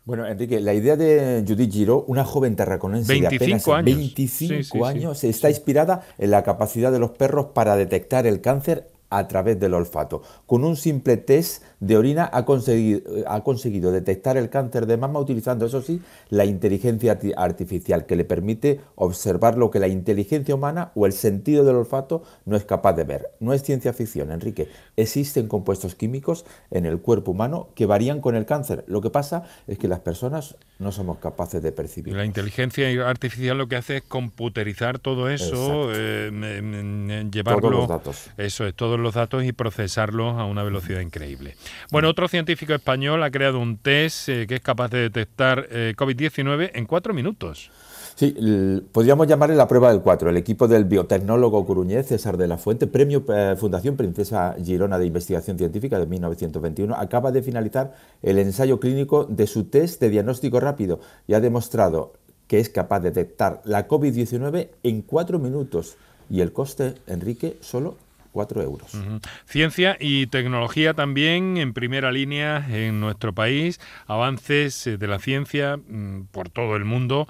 Bueno, 0.04 0.26
Enrique, 0.26 0.60
la 0.60 0.74
idea 0.74 0.96
de 0.96 1.44
Judith 1.48 1.72
Giro, 1.72 2.06
una 2.08 2.26
joven 2.26 2.56
tarraconense 2.56 3.14
de 3.14 3.28
apenas 3.28 3.68
años. 3.68 3.86
25 3.86 4.86
años, 4.86 5.24
está 5.24 5.50
inspirada 5.50 6.02
en 6.18 6.32
la 6.32 6.44
capacidad 6.44 6.92
de 6.92 6.98
los 6.98 7.12
perros 7.12 7.48
para 7.54 7.76
detectar 7.76 8.26
el 8.26 8.42
cáncer 8.42 8.90
a 9.12 9.28
través 9.28 9.60
del 9.60 9.76
olfato. 9.76 10.24
Con 10.48 10.64
un 10.64 10.76
simple 10.76 11.18
test 11.18 11.64
de 11.82 11.98
orina 11.98 12.30
ha 12.32 12.46
conseguido, 12.46 13.02
ha 13.28 13.44
conseguido 13.44 13.92
detectar 13.92 14.38
el 14.38 14.50
cáncer 14.50 14.86
de 14.86 14.98
mama 14.98 15.20
utilizando, 15.20 15.66
eso 15.66 15.82
sí, 15.82 16.00
la 16.30 16.46
inteligencia 16.46 17.20
artificial, 17.36 18.06
que 18.06 18.16
le 18.16 18.24
permite 18.24 18.80
observar 18.96 19.58
lo 19.58 19.72
que 19.72 19.80
la 19.80 19.88
inteligencia 19.88 20.56
humana 20.56 20.92
o 20.96 21.08
el 21.08 21.12
sentido 21.12 21.66
del 21.66 21.76
olfato 21.76 22.24
no 22.46 22.56
es 22.56 22.66
capaz 22.66 22.94
de 22.94 23.04
ver. 23.04 23.32
No 23.40 23.52
es 23.52 23.64
ciencia 23.64 23.94
ficción, 23.94 24.32
Enrique. 24.32 24.70
Existen 24.96 25.48
compuestos 25.48 25.96
químicos 25.96 26.46
en 26.70 26.86
el 26.86 27.00
cuerpo 27.00 27.32
humano 27.32 27.70
que 27.74 27.88
varían 27.88 28.22
con 28.22 28.36
el 28.36 28.46
cáncer. 28.46 28.86
Lo 28.88 29.02
que 29.02 29.10
pasa 29.10 29.44
es 29.68 29.80
que 29.80 29.88
las 29.88 30.00
personas 30.00 30.56
no 30.78 30.92
somos 30.92 31.18
capaces 31.18 31.64
de 31.64 31.72
percibir. 31.72 32.16
La 32.16 32.26
inteligencia 32.26 32.88
artificial 33.10 33.58
lo 33.58 33.68
que 33.68 33.76
hace 33.76 33.98
es 33.98 34.04
computerizar 34.04 35.00
todo 35.00 35.30
eso, 35.30 35.92
eh, 35.94 36.30
llevarlo... 37.32 37.62
Todos 37.62 37.74
los 37.74 37.88
datos. 37.88 38.30
Eso 38.38 38.68
es, 38.68 38.76
todos 38.76 39.00
los 39.00 39.16
datos 39.16 39.44
y 39.44 39.52
procesarlos 39.52 40.38
a 40.38 40.46
una 40.46 40.64
velocidad 40.64 41.02
increíble. 41.02 41.56
Bueno, 41.92 42.10
otro 42.10 42.28
científico 42.28 42.74
español 42.74 43.24
ha 43.24 43.32
creado 43.32 43.60
un 43.60 43.78
test 43.78 44.30
eh, 44.30 44.48
que 44.48 44.56
es 44.56 44.62
capaz 44.62 44.90
de 44.90 45.00
detectar 45.00 45.68
eh, 45.70 45.94
COVID-19 45.98 46.72
en 46.74 46.86
cuatro 46.86 47.14
minutos. 47.14 47.72
Sí, 48.16 48.36
podríamos 48.92 49.28
llamarle 49.28 49.56
la 49.56 49.68
prueba 49.68 49.92
del 49.92 50.02
4. 50.02 50.30
El 50.30 50.38
equipo 50.38 50.68
del 50.68 50.86
biotecnólogo 50.86 51.66
coruñés 51.66 52.08
César 52.08 52.38
de 52.38 52.48
la 52.48 52.58
Fuente, 52.58 52.88
premio 52.88 53.24
eh, 53.34 53.56
Fundación 53.58 53.96
Princesa 53.96 54.56
Girona 54.64 55.00
de 55.00 55.06
Investigación 55.06 55.58
Científica 55.58 55.98
de 55.98 56.06
1921, 56.06 56.94
acaba 56.96 57.32
de 57.32 57.42
finalizar 57.42 57.96
el 58.22 58.38
ensayo 58.38 58.80
clínico 58.80 59.26
de 59.26 59.48
su 59.48 59.66
test 59.66 60.02
de 60.02 60.10
diagnóstico 60.10 60.60
rápido 60.60 61.00
y 61.28 61.34
ha 61.34 61.40
demostrado 61.40 62.14
que 62.48 62.60
es 62.60 62.70
capaz 62.70 63.00
de 63.00 63.12
detectar 63.12 63.62
la 63.64 63.88
COVID-19 63.88 64.70
en 64.84 65.02
cuatro 65.02 65.40
minutos. 65.40 65.96
Y 66.30 66.42
el 66.42 66.54
coste, 66.54 66.96
Enrique, 67.08 67.58
solo 67.62 67.96
4 68.32 68.62
euros. 68.62 68.92
Ciencia 69.46 69.98
y 70.00 70.28
tecnología 70.28 70.94
también 70.94 71.58
en 71.58 71.74
primera 71.74 72.12
línea 72.12 72.66
en 72.70 73.00
nuestro 73.00 73.34
país, 73.34 73.80
avances 74.08 74.88
eh, 74.88 74.98
de 74.98 75.08
la 75.08 75.20
ciencia 75.20 75.78
mm, 75.78 76.28
por 76.32 76.50
todo 76.50 76.76
el 76.76 76.86
mundo. 76.86 77.28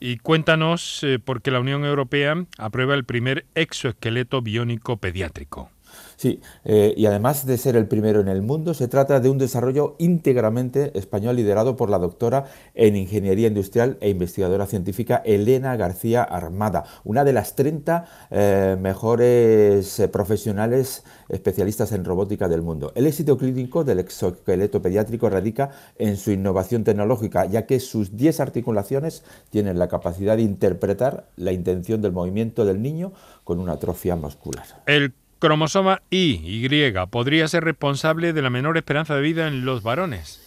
Y 0.00 0.18
cuéntanos 0.18 1.02
eh, 1.02 1.18
por 1.18 1.40
qué 1.40 1.50
la 1.50 1.60
Unión 1.60 1.84
Europea 1.84 2.44
aprueba 2.58 2.94
el 2.94 3.04
primer 3.04 3.46
exoesqueleto 3.54 4.42
biónico 4.42 4.98
pediátrico. 4.98 5.70
Sí, 6.16 6.40
eh, 6.64 6.94
y 6.96 7.06
además 7.06 7.46
de 7.46 7.58
ser 7.58 7.76
el 7.76 7.86
primero 7.86 8.20
en 8.20 8.28
el 8.28 8.42
mundo, 8.42 8.74
se 8.74 8.88
trata 8.88 9.20
de 9.20 9.28
un 9.28 9.38
desarrollo 9.38 9.96
íntegramente 9.98 10.96
español 10.98 11.36
liderado 11.36 11.76
por 11.76 11.90
la 11.90 11.98
doctora 11.98 12.44
en 12.74 12.96
Ingeniería 12.96 13.48
Industrial 13.48 13.98
e 14.00 14.10
investigadora 14.10 14.66
científica 14.66 15.22
Elena 15.24 15.76
García 15.76 16.22
Armada, 16.22 16.84
una 17.04 17.24
de 17.24 17.32
las 17.32 17.56
30 17.56 18.04
eh, 18.30 18.76
mejores 18.80 19.98
eh, 19.98 20.08
profesionales 20.08 21.04
especialistas 21.28 21.92
en 21.92 22.04
robótica 22.04 22.48
del 22.48 22.62
mundo. 22.62 22.92
El 22.94 23.06
éxito 23.06 23.36
clínico 23.36 23.84
del 23.84 23.98
exoesqueleto 23.98 24.82
pediátrico 24.82 25.28
radica 25.28 25.70
en 25.98 26.16
su 26.16 26.30
innovación 26.30 26.84
tecnológica, 26.84 27.46
ya 27.46 27.66
que 27.66 27.80
sus 27.80 28.16
10 28.16 28.40
articulaciones 28.40 29.24
tienen 29.50 29.78
la 29.78 29.88
capacidad 29.88 30.36
de 30.36 30.42
interpretar 30.42 31.28
la 31.36 31.52
intención 31.52 32.02
del 32.02 32.12
movimiento 32.12 32.64
del 32.64 32.82
niño 32.82 33.12
con 33.44 33.58
una 33.58 33.72
atrofia 33.72 34.16
muscular. 34.16 34.66
Cromosoma 35.38 36.02
Y, 36.10 36.68
podría 37.10 37.48
ser 37.48 37.64
responsable 37.64 38.32
de 38.32 38.42
la 38.42 38.50
menor 38.50 38.76
esperanza 38.76 39.14
de 39.14 39.22
vida 39.22 39.48
en 39.48 39.64
los 39.64 39.82
varones. 39.82 40.40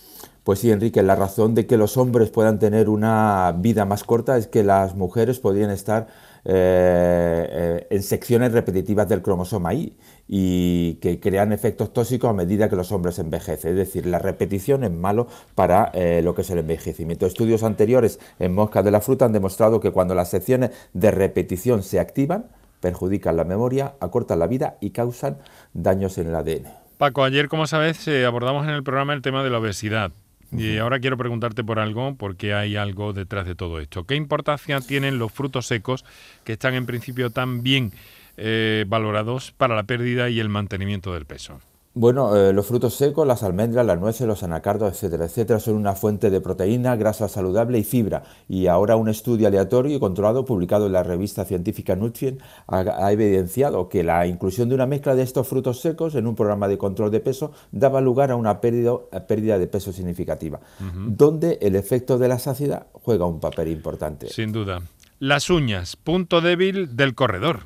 Pues 0.44 0.60
sí, 0.60 0.72
Enrique, 0.72 1.03
la 1.03 1.15
razón 1.15 1.56
de 1.56 1.67
que 1.67 1.75
los 1.75 1.98
hombres 1.98 2.29
puedan 2.29 2.58
tener 2.58 2.88
una 2.88 3.53
vida 3.58 3.84
más 3.84 4.06
corta 4.06 4.38
es 4.38 4.48
que 4.48 4.63
las 4.63 4.96
mujeres 4.96 5.39
podrían 5.39 5.72
estar 5.72 6.08
eh, 6.46 7.48
eh, 7.50 7.88
en 7.89 8.01
secciones 8.01 8.53
repetitivas 8.53 9.10
del 9.10 9.22
cromosoma 9.22 9.74
Y 9.74 9.98
y 10.29 10.94
que 10.96 11.20
crean 11.20 11.51
efectos 11.51 11.91
tóxicos 11.91 12.29
a 12.29 12.34
medida 12.34 12.70
que 12.70 12.77
los 12.77 12.94
hombres 12.94 13.20
envejecen. 13.20 13.72
Es 13.72 13.77
decir, 13.77 14.06
la 14.06 14.20
repetición 14.20 14.86
es 14.86 14.91
malo 14.91 15.27
para 15.56 15.91
eh, 15.94 16.22
lo 16.24 16.34
que 16.36 16.44
es 16.44 16.50
el 16.50 16.60
envejecimiento. 16.60 17.25
Estudios 17.25 17.63
anteriores 17.63 18.20
en 18.39 18.53
moscas 18.53 18.86
de 18.86 18.91
la 18.91 19.01
fruta 19.01 19.25
han 19.25 19.34
demostrado 19.34 19.82
que 19.82 19.91
cuando 19.91 20.15
las 20.15 20.29
secciones 20.29 20.72
de 20.94 21.12
repetición 21.12 21.84
se 21.84 22.00
activan, 22.00 22.46
perjudican 22.88 23.36
la 23.36 23.44
memoria, 23.44 23.96
acortan 24.00 24.39
la 24.39 24.48
vida 24.48 24.77
y 24.79 24.91
causan 24.91 25.39
daños 25.74 26.17
en 26.17 26.27
el 26.27 26.36
ADN. 26.36 26.67
Paco, 26.98 27.25
ayer, 27.25 27.50
como 27.50 27.67
sabes, 27.67 28.08
eh, 28.08 28.25
abordamos 28.25 28.65
en 28.65 28.74
el 28.74 28.82
programa 28.82 29.13
el 29.13 29.22
tema 29.22 29.44
de 29.44 29.50
la 29.50 29.60
obesidad. 29.60 30.13
Y 30.50 30.77
ahora 30.77 31.01
quiero 31.01 31.17
preguntarte 31.17 31.65
por 31.65 31.77
algo, 31.77 32.15
porque 32.15 32.53
hay 32.53 32.77
algo 32.77 33.12
detrás 33.12 33.46
de 33.46 33.56
todo 33.56 33.82
esto. 33.82 34.06
¿Qué 34.06 34.15
importancia 34.15 34.79
tienen 34.79 35.20
los 35.20 35.34
frutos 35.34 35.67
secos 35.67 36.06
que 36.46 36.53
están 36.53 36.74
en 36.74 36.86
principio 36.86 37.29
tan 37.29 37.62
bien 37.62 37.91
eh, 38.38 38.86
valorados 38.88 39.51
para 39.51 39.75
la 39.75 39.84
pérdida 39.84 40.29
y 40.29 40.39
el 40.39 40.48
mantenimiento 40.48 41.13
del 41.13 41.25
peso? 41.25 41.60
Bueno, 42.00 42.36
eh, 42.36 42.54
los 42.54 42.68
frutos 42.68 42.94
secos, 42.94 43.25
las 43.25 43.42
almendras, 43.42 43.84
las 43.84 44.00
nueces, 44.00 44.27
los 44.27 44.44
anacardos, 44.44 44.94
etcétera, 44.94 45.25
etcétera, 45.25 45.60
son 45.60 45.77
una 45.77 45.96
fuente 45.96 46.30
de 46.30 46.39
proteína, 46.42 46.96
grasa 46.96 47.27
saludable 47.27 47.80
y 47.80 47.84
fibra. 47.84 48.22
Y 48.48 48.68
ahora 48.68 48.96
un 48.96 49.10
estudio 49.10 49.48
aleatorio 49.48 49.96
y 49.96 50.00
controlado 50.00 50.46
publicado 50.46 50.86
en 50.86 50.92
la 50.92 51.01
revista 51.01 51.44
científica 51.44 51.96
Nutrient 51.96 52.39
ha, 52.68 53.12
evidenciado 53.12 53.89
que 53.89 54.04
la 54.04 54.27
inclusión 54.27 54.70
de 54.70 54.75
una 54.75 54.86
mezcla 54.86 55.16
de 55.16 55.24
estos 55.24 55.48
frutos 55.48 55.82
secos 55.82 56.13
en 56.13 56.27
un 56.27 56.36
programa 56.36 56.68
de 56.68 56.77
control 56.77 57.10
de 57.10 57.20
peso 57.20 57.51
daba 57.72 58.00
lugar 58.00 58.30
a 58.30 58.36
una 58.36 58.62
pérdida, 58.62 58.94
pérdida 59.27 59.58
de 59.58 59.66
peso 59.66 59.92
significativa, 59.92 60.60
donde 61.08 61.58
el 61.63 61.75
efecto 61.75 62.20
de 62.20 62.27
la 62.27 62.38
saciedad 62.38 62.86
juega 62.94 63.25
un 63.25 63.39
papel 63.39 63.70
importante. 63.70 64.30
Sin 64.30 64.51
duda. 64.51 64.84
Las 65.18 65.50
uñas, 65.50 65.96
punto 65.96 66.42
débil 66.42 66.96
del 66.96 67.16
corredor. 67.16 67.62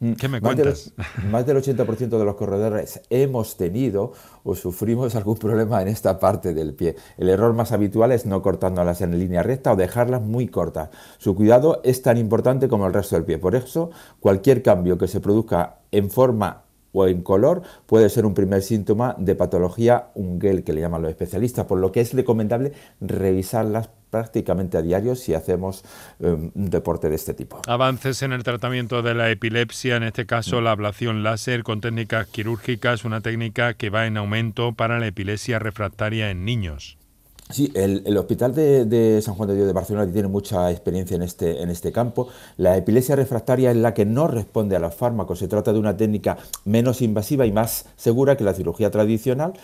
Mm. 0.00 0.12
¿Qué 0.14 0.28
me 0.28 0.40
cuentas? 0.40 0.92
Más 1.30 1.46
del, 1.46 1.58
80% 1.58 2.18
de 2.18 2.24
los 2.24 2.34
corredores 2.34 3.02
hemos 3.10 3.56
tenido 3.58 4.12
o 4.44 4.54
sufrimos 4.54 5.14
algún 5.14 5.36
problema 5.36 5.82
en 5.82 5.88
esta 5.88 6.18
parte 6.18 6.54
del 6.54 6.74
pie. 6.74 6.96
El 7.18 7.28
error 7.28 7.52
más 7.52 7.72
habitual 7.72 8.10
es 8.12 8.24
no 8.24 8.40
cortándolas 8.40 9.02
en 9.02 9.18
línea 9.18 9.42
recta 9.42 9.72
o 9.72 9.76
dejarlas 9.76 10.22
muy 10.22 10.48
cortas. 10.48 10.88
Su 11.18 11.34
cuidado 11.34 11.82
es 11.84 12.00
tan 12.00 12.16
importante 12.16 12.66
como 12.66 12.86
el 12.86 12.94
resto 12.94 13.16
del 13.16 13.26
pie. 13.26 13.38
Por 13.38 13.54
eso, 13.54 13.90
cualquier 14.20 14.62
cambio 14.62 14.96
que 14.96 15.06
se 15.06 15.20
produzca 15.20 15.80
en 15.92 16.10
forma 16.10 16.62
o 16.92 17.06
en 17.06 17.22
color 17.22 17.62
puede 17.86 18.08
ser 18.08 18.24
un 18.24 18.34
primer 18.34 18.62
síntoma 18.62 19.14
de 19.18 19.34
patología 19.34 20.08
ungel 20.14 20.64
que 20.64 20.72
le 20.72 20.80
llaman 20.80 21.02
los 21.02 21.10
especialistas, 21.10 21.66
por 21.66 21.78
lo 21.78 21.92
que 21.92 22.00
es 22.00 22.14
recomendable 22.14 22.72
revisarlas 23.00 23.90
prácticamente 24.10 24.76
a 24.76 24.82
diario 24.82 25.14
si 25.14 25.34
hacemos 25.34 25.84
em, 26.20 26.50
un 26.54 26.70
deporte 26.70 27.08
de 27.08 27.14
este 27.14 27.34
tipo. 27.34 27.62
Avances 27.66 28.22
en 28.22 28.32
el 28.32 28.42
tratamiento 28.42 29.02
de 29.02 29.14
la 29.14 29.30
epilepsia, 29.30 29.96
en 29.96 30.02
este 30.02 30.26
caso 30.26 30.60
la 30.60 30.72
ablación 30.72 31.22
láser 31.22 31.62
con 31.62 31.80
técnicas 31.80 32.26
quirúrgicas, 32.26 33.04
una 33.04 33.20
técnica 33.20 33.74
que 33.74 33.90
va 33.90 34.06
en 34.06 34.16
aumento 34.16 34.72
para 34.72 34.98
la 34.98 35.06
epilepsia 35.06 35.58
refractaria 35.58 36.30
en 36.30 36.44
niños. 36.44 36.98
Sí, 37.50 37.72
el, 37.74 38.16
Hospital 38.16 38.54
de, 38.54 39.20
San 39.22 39.34
Juan 39.34 39.48
de 39.48 39.56
Dios 39.56 39.66
de 39.66 39.72
Barcelona 39.72 40.10
tiene 40.12 40.28
mucha 40.28 40.70
experiencia 40.70 41.16
en 41.16 41.22
este, 41.22 41.62
en 41.62 41.68
este 41.70 41.90
campo. 41.90 42.28
La 42.56 42.76
epilepsia 42.76 43.16
refractaria 43.16 43.72
es 43.72 43.76
la 43.76 43.92
que 43.92 44.06
no 44.06 44.28
responde 44.28 44.76
a 44.76 44.78
los 44.78 44.94
fármacos. 44.94 45.40
Se 45.40 45.48
trata 45.48 45.72
de 45.72 45.80
una 45.80 45.96
técnica 45.96 46.38
menos 46.64 47.02
invasiva 47.02 47.46
y 47.46 47.52
más 47.52 47.86
segura 47.96 48.36
que 48.36 48.44
la 48.44 48.54
cirugía 48.54 48.92
tradicional, 48.92 49.54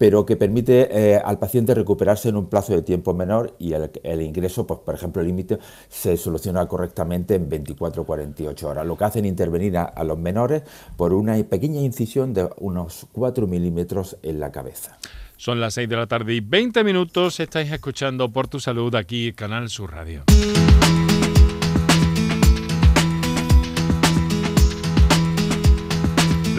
pero 0.00 0.24
que 0.24 0.38
permite 0.38 0.88
eh, 0.90 1.20
al 1.22 1.38
paciente 1.38 1.74
recuperarse 1.74 2.30
en 2.30 2.36
un 2.36 2.48
plazo 2.48 2.72
de 2.72 2.80
tiempo 2.80 3.12
menor 3.12 3.54
y 3.58 3.74
el, 3.74 4.22
ingreso, 4.22 4.66
pues, 4.66 4.80
por 4.80 4.94
ejemplo, 4.94 5.20
el 5.20 5.28
límite 5.28 5.58
se 5.90 6.16
soluciona 6.16 6.64
correctamente 6.66 7.34
en 7.34 7.50
24 7.50 8.00
o 8.00 8.06
48 8.06 8.66
horas. 8.66 8.86
Lo 8.86 8.96
que 8.96 9.04
hacen 9.04 9.26
intervenir 9.26 9.76
a, 9.76 10.02
los 10.04 10.16
menores 10.16 10.62
por 10.96 11.12
una 11.12 11.36
pequeña 11.44 11.82
incisión 11.82 12.32
de 12.32 12.48
unos 12.60 13.08
4 13.12 13.46
milímetros 13.46 14.16
en 14.22 14.40
la 14.40 14.50
cabeza. 14.50 14.96
Son 15.36 15.60
las 15.60 15.74
6 15.74 15.86
de 15.86 15.96
la 15.96 16.06
tarde 16.06 16.32
y 16.32 16.40
20 16.40 16.82
minutos. 16.82 17.38
Estáis 17.38 17.70
escuchando 17.70 18.30
Por 18.30 18.48
tu 18.48 18.58
Salud 18.58 18.94
aquí, 18.94 19.34
Canal 19.34 19.68
Sur 19.68 19.92
Radio. 19.92 20.24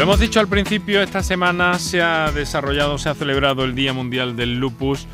Lo 0.02 0.06
hemos 0.06 0.20
dicho 0.20 0.40
al 0.40 0.48
principio, 0.48 1.04
esta 1.04 1.22
semana 1.22 1.78
se 1.78 2.02
ha 2.02 2.32
desarrollado, 2.32 2.98
se 2.98 3.10
ha 3.10 3.14
celebrado 3.14 3.64
el 3.66 3.76
Día 3.76 3.94
Mundial 3.94 4.36
del 4.36 4.60
Lupus. 4.60 5.06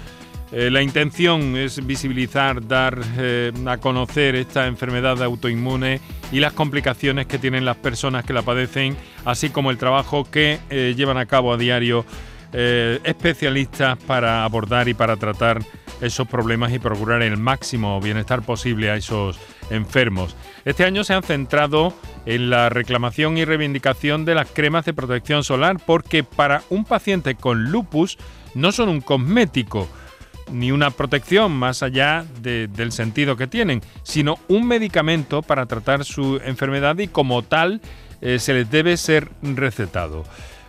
Eh, 0.54 0.70
la 0.72 0.82
intención 0.82 1.58
es 1.58 1.86
visibilizar, 1.86 2.66
dar 2.66 2.98
eh, 3.18 3.52
a 3.66 3.80
conocer 3.80 4.36
esta 4.38 4.66
enfermedad 4.66 5.22
autoinmune 5.22 6.00
y 6.32 6.40
las 6.40 6.54
complicaciones 6.54 7.26
que 7.26 7.38
tienen 7.38 7.66
las 7.66 7.76
personas 7.76 8.24
que 8.24 8.32
la 8.32 8.44
padecen, 8.44 8.96
así 9.26 9.50
como 9.50 9.72
el 9.72 9.78
trabajo 9.78 10.24
que 10.24 10.58
eh, 10.70 10.94
llevan 10.96 11.18
a 11.18 11.26
cabo 11.26 11.52
a 11.52 11.58
diario 11.58 12.06
especialistas 12.54 13.98
para 13.98 14.46
abordar 14.46 14.88
y 14.88 14.94
para 14.94 15.18
tratar 15.18 15.60
esos 16.00 16.30
problemas 16.30 16.72
y 16.72 16.80
procurar 16.80 17.22
el 17.22 17.36
máximo 17.36 18.00
bienestar 18.00 18.42
posible 18.42 18.90
a 18.90 18.96
esos 18.96 19.38
enfermos. 19.70 20.36
Este 20.66 20.84
año 20.84 21.04
se 21.04 21.14
han 21.14 21.24
centrado 21.24 21.94
en 22.26 22.50
la 22.50 22.70
reclamación 22.70 23.38
y 23.38 23.46
reivindicación 23.46 24.26
de 24.26 24.36
las 24.36 24.50
cremas 24.50 24.86
de 24.86 24.94
protección 24.94 25.44
solar 25.44 25.78
porque 25.86 26.24
para 26.24 26.64
un 26.70 26.86
paciente 26.86 27.36
con 27.36 27.72
lupus 27.72 28.18
no 28.54 28.72
son 28.72 28.90
un 28.90 29.02
cosmético 29.02 29.88
ni 30.52 30.72
una 30.72 30.92
protección 30.92 31.52
más 31.52 31.84
allá 31.84 32.26
del 32.42 32.92
sentido 32.92 33.36
que 33.36 33.48
tienen, 33.48 33.82
sino 34.04 34.40
un 34.48 34.68
medicamento 34.68 35.42
para 35.42 35.66
tratar 35.66 36.06
su 36.06 36.40
enfermedad 36.44 36.98
y 37.00 37.08
como 37.08 37.44
tal 37.44 37.82
eh, 38.22 38.40
se 38.40 38.54
les 38.54 38.70
debe 38.72 38.98
ser 38.98 39.30
recetado. 39.42 40.24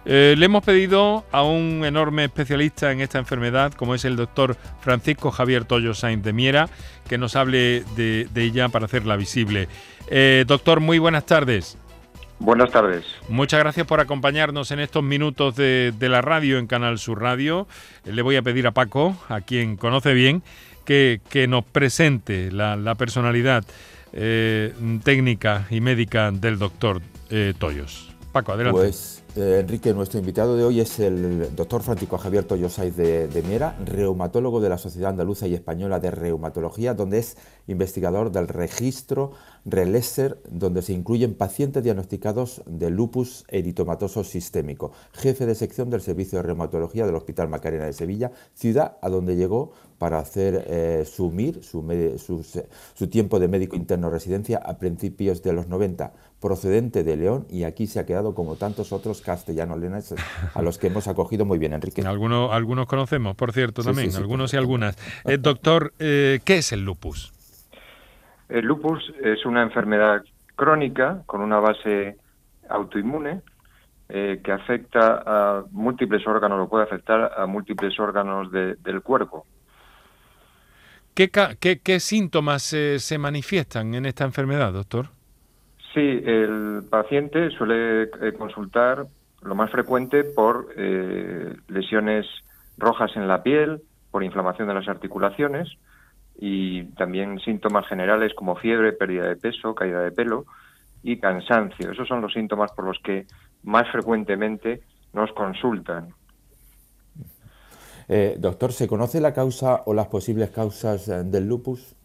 Eh, 0.05 0.35
le 0.38 0.47
hemos 0.47 0.64
pedido 0.64 1.25
a 1.33 1.43
un 1.43 1.85
enorme 1.85 2.25
especialista 2.25 2.93
en 2.93 3.00
esta 3.00 3.19
enfermedad, 3.19 3.73
como 3.75 3.95
es 3.95 4.05
el 4.05 4.17
doctor 4.17 4.57
Francisco 4.81 5.31
Javier 5.31 5.64
Toyo 5.64 5.95
Sainz 5.95 6.23
de 6.25 6.33
Miera, 6.33 6.69
que 7.09 7.19
nos 7.19 7.37
hable 7.37 7.85
de, 7.97 8.28
ella 8.35 8.69
para 8.69 8.87
hacerla 8.87 9.17
visible. 9.17 9.69
Eh, 10.09 10.45
doctor, 10.47 10.81
muy 10.81 10.99
buenas 10.99 11.26
tardes. 11.26 11.76
Buenas 12.38 12.71
tardes. 12.71 13.05
Muchas 13.28 13.59
gracias 13.61 13.87
por 13.87 14.00
acompañarnos 14.00 14.71
en 14.71 14.78
estos 14.78 15.02
minutos 15.02 15.57
de, 15.57 15.93
la 16.00 16.23
radio 16.23 16.59
en 16.59 16.69
Canal 16.69 16.99
Sur 16.99 17.21
Radio. 17.21 17.67
Eh, 18.05 18.12
le 18.12 18.23
voy 18.23 18.37
a 18.37 18.43
pedir 18.43 18.67
a 18.67 18.71
Paco, 18.71 19.17
a 19.28 19.40
quien 19.40 19.76
conoce 19.76 20.14
bien, 20.14 20.43
que, 20.84 21.21
nos 21.49 21.65
presente 21.65 22.50
la, 22.50 22.95
personalidad 22.95 23.65
técnica 24.11 25.67
y 25.69 25.82
médica 25.82 26.30
del 26.30 26.58
doctor 26.58 27.02
Toyos. 27.58 28.15
Paco, 28.32 28.52
adelante. 28.52 28.80
Pues 28.80 29.23
eh, 29.38 29.60
Enrique, 29.60 29.94
nuestro 29.94 30.18
invitado 30.18 30.56
de 30.56 30.64
hoy 30.64 30.80
es 30.80 30.98
el 30.98 31.54
doctor 31.54 31.82
Francisco 31.82 32.18
Javier 32.18 32.44
Toyosaiz 32.44 32.96
de, 32.96 33.28
de, 33.28 33.42
Miera, 33.42 33.76
reumatólogo 33.84 34.60
de 34.60 34.68
la 34.68 34.78
Sociedad 34.78 35.10
Andaluza 35.10 35.46
y 35.46 35.54
Española 35.54 36.00
de 36.00 36.10
Reumatología, 36.10 36.94
donde 36.94 37.18
es 37.18 37.36
investigador 37.66 38.32
del 38.32 38.48
registro 38.48 39.32
RELESER, 39.64 40.40
donde 40.50 40.82
se 40.82 40.92
incluyen 40.92 41.34
pacientes 41.34 41.84
diagnosticados 41.84 42.62
de 42.66 42.90
lupus 42.90 43.44
eritomatoso 43.48 44.24
sistémico, 44.24 44.92
jefe 45.12 45.46
de 45.46 45.54
sección 45.54 45.90
del 45.90 46.00
Servicio 46.00 46.38
de 46.38 46.42
Reumatología 46.42 47.06
del 47.06 47.14
Hospital 47.14 47.48
Macarena 47.48 47.84
de 47.84 47.92
Sevilla, 47.92 48.32
ciudad 48.54 48.98
a 49.02 49.08
donde 49.08 49.36
llegó 49.36 49.72
para 49.98 50.18
hacer 50.20 50.64
eh, 50.68 51.04
sumir 51.04 51.62
su, 51.64 51.82
su, 52.94 53.08
tiempo 53.08 53.40
de 53.40 53.48
médico 53.48 53.76
interno 53.76 54.10
residencia 54.10 54.58
a 54.58 54.78
principios 54.78 55.42
de 55.42 55.52
los 55.52 55.66
90, 55.66 56.12
procedente 56.40 57.02
de 57.02 57.16
León, 57.16 57.46
y 57.50 57.64
aquí 57.64 57.86
se 57.86 57.98
ha 57.98 58.06
quedado 58.06 58.34
como 58.34 58.56
tantos 58.56 58.92
otros 58.92 59.20
castellanos 59.20 59.78
leoneses 59.78 60.20
a 60.54 60.62
los 60.62 60.78
que 60.78 60.86
hemos 60.86 61.08
acogido 61.08 61.44
muy 61.44 61.58
bien, 61.58 61.72
Enrique. 61.72 62.02
Algunos, 62.02 62.52
algunos 62.52 62.86
conocemos, 62.86 63.34
por 63.36 63.52
cierto, 63.52 63.82
también, 63.82 64.14
algunos 64.14 64.54
y 64.54 64.56
algunas. 64.56 64.96
Eh, 65.24 65.38
doctor, 65.38 65.92
eh, 65.98 66.40
¿qué 66.44 66.58
es 66.58 66.72
el 66.72 66.84
lupus? 66.84 67.32
El 68.48 68.64
lupus 68.66 69.12
es 69.22 69.44
una 69.44 69.62
enfermedad 69.62 70.22
crónica 70.54 71.22
con 71.26 71.40
una 71.40 71.58
base 71.58 72.16
autoinmune 72.68 73.42
eh, 74.08 74.40
que 74.42 74.52
afecta 74.52 75.22
a 75.26 75.64
múltiples 75.72 76.26
órganos, 76.26 76.60
o 76.60 76.68
puede 76.68 76.84
afectar 76.84 77.32
a 77.36 77.46
múltiples 77.46 77.98
órganos 77.98 78.50
del 78.52 79.02
cuerpo. 79.02 79.44
¿Qué, 81.14 81.30
qué, 81.82 82.00
síntomas 82.00 82.62
se 82.62 83.18
manifiestan 83.18 83.94
en 83.94 84.06
esta 84.06 84.22
enfermedad, 84.24 84.72
doctor? 84.72 85.08
Sí, 85.99 86.23
el 86.25 86.84
paciente 86.89 87.50
suele 87.50 88.04
eh, 88.04 88.32
consultar 88.39 89.08
lo 89.43 89.54
más 89.56 89.69
frecuente 89.69 90.23
por 90.23 90.69
eh, 90.76 91.56
lesiones 91.67 92.25
rojas 92.76 93.11
en 93.17 93.26
la 93.26 93.43
piel, 93.43 93.82
por 94.13 94.23
inflamación 94.23 94.69
de 94.69 94.75
las 94.75 94.87
articulaciones, 94.87 95.69
y 96.39 96.84
también 96.95 97.41
síntomas 97.41 97.84
generales 97.89 98.32
como 98.34 98.54
fiebre, 98.54 98.93
pérdida 98.93 99.25
de 99.25 99.34
peso, 99.34 99.75
caída 99.75 100.00
de 100.02 100.13
pelo 100.13 100.45
y 101.02 101.19
cansancio. 101.19 101.91
Esos 101.91 102.06
son 102.06 102.21
los 102.21 102.32
síntomas 102.32 102.71
por 102.71 102.84
los 102.84 103.00
que 103.00 103.26
más 103.65 103.91
frecuentemente 103.91 104.82
nos 105.13 105.32
consultan. 105.32 106.11
Eh, 108.08 108.37
doctor, 108.39 108.71
¿se 108.71 108.87
conoce 108.87 109.21
la 109.21 109.34
causa 109.34 109.82
o 109.84 109.95
las 109.95 110.06
posibles 110.06 110.50
causas 110.50 111.08
del 111.28 111.49
lupus? 111.49 111.97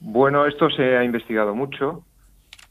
Bueno, 0.00 0.46
esto 0.46 0.68
se 0.68 0.96
ha 0.96 1.04
investigado 1.04 1.54
mucho, 1.54 2.04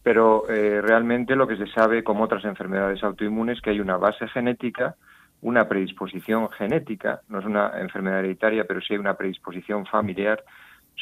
pero 0.04 0.50
eh, 0.50 0.82
realmente 0.82 1.36
lo 1.36 1.48
que 1.48 1.58
se 1.58 1.68
sabe, 1.68 2.04
como 2.04 2.24
otras 2.24 2.46
enfermedades 2.46 3.04
autoinmunes, 3.04 3.58
es 3.58 3.62
que 3.62 3.70
hay 3.72 3.80
una 3.80 3.98
base 3.98 4.28
genética 4.28 4.96
una 5.42 5.68
predisposición 5.68 6.50
genética, 6.52 7.22
no 7.28 7.40
es 7.40 7.46
una 7.46 7.80
enfermedad 7.80 8.20
hereditaria, 8.20 8.66
pero 8.66 8.80
sí 8.82 8.94
hay 8.94 9.00
una 9.00 9.16
predisposición 9.16 9.86
familiar 9.86 10.44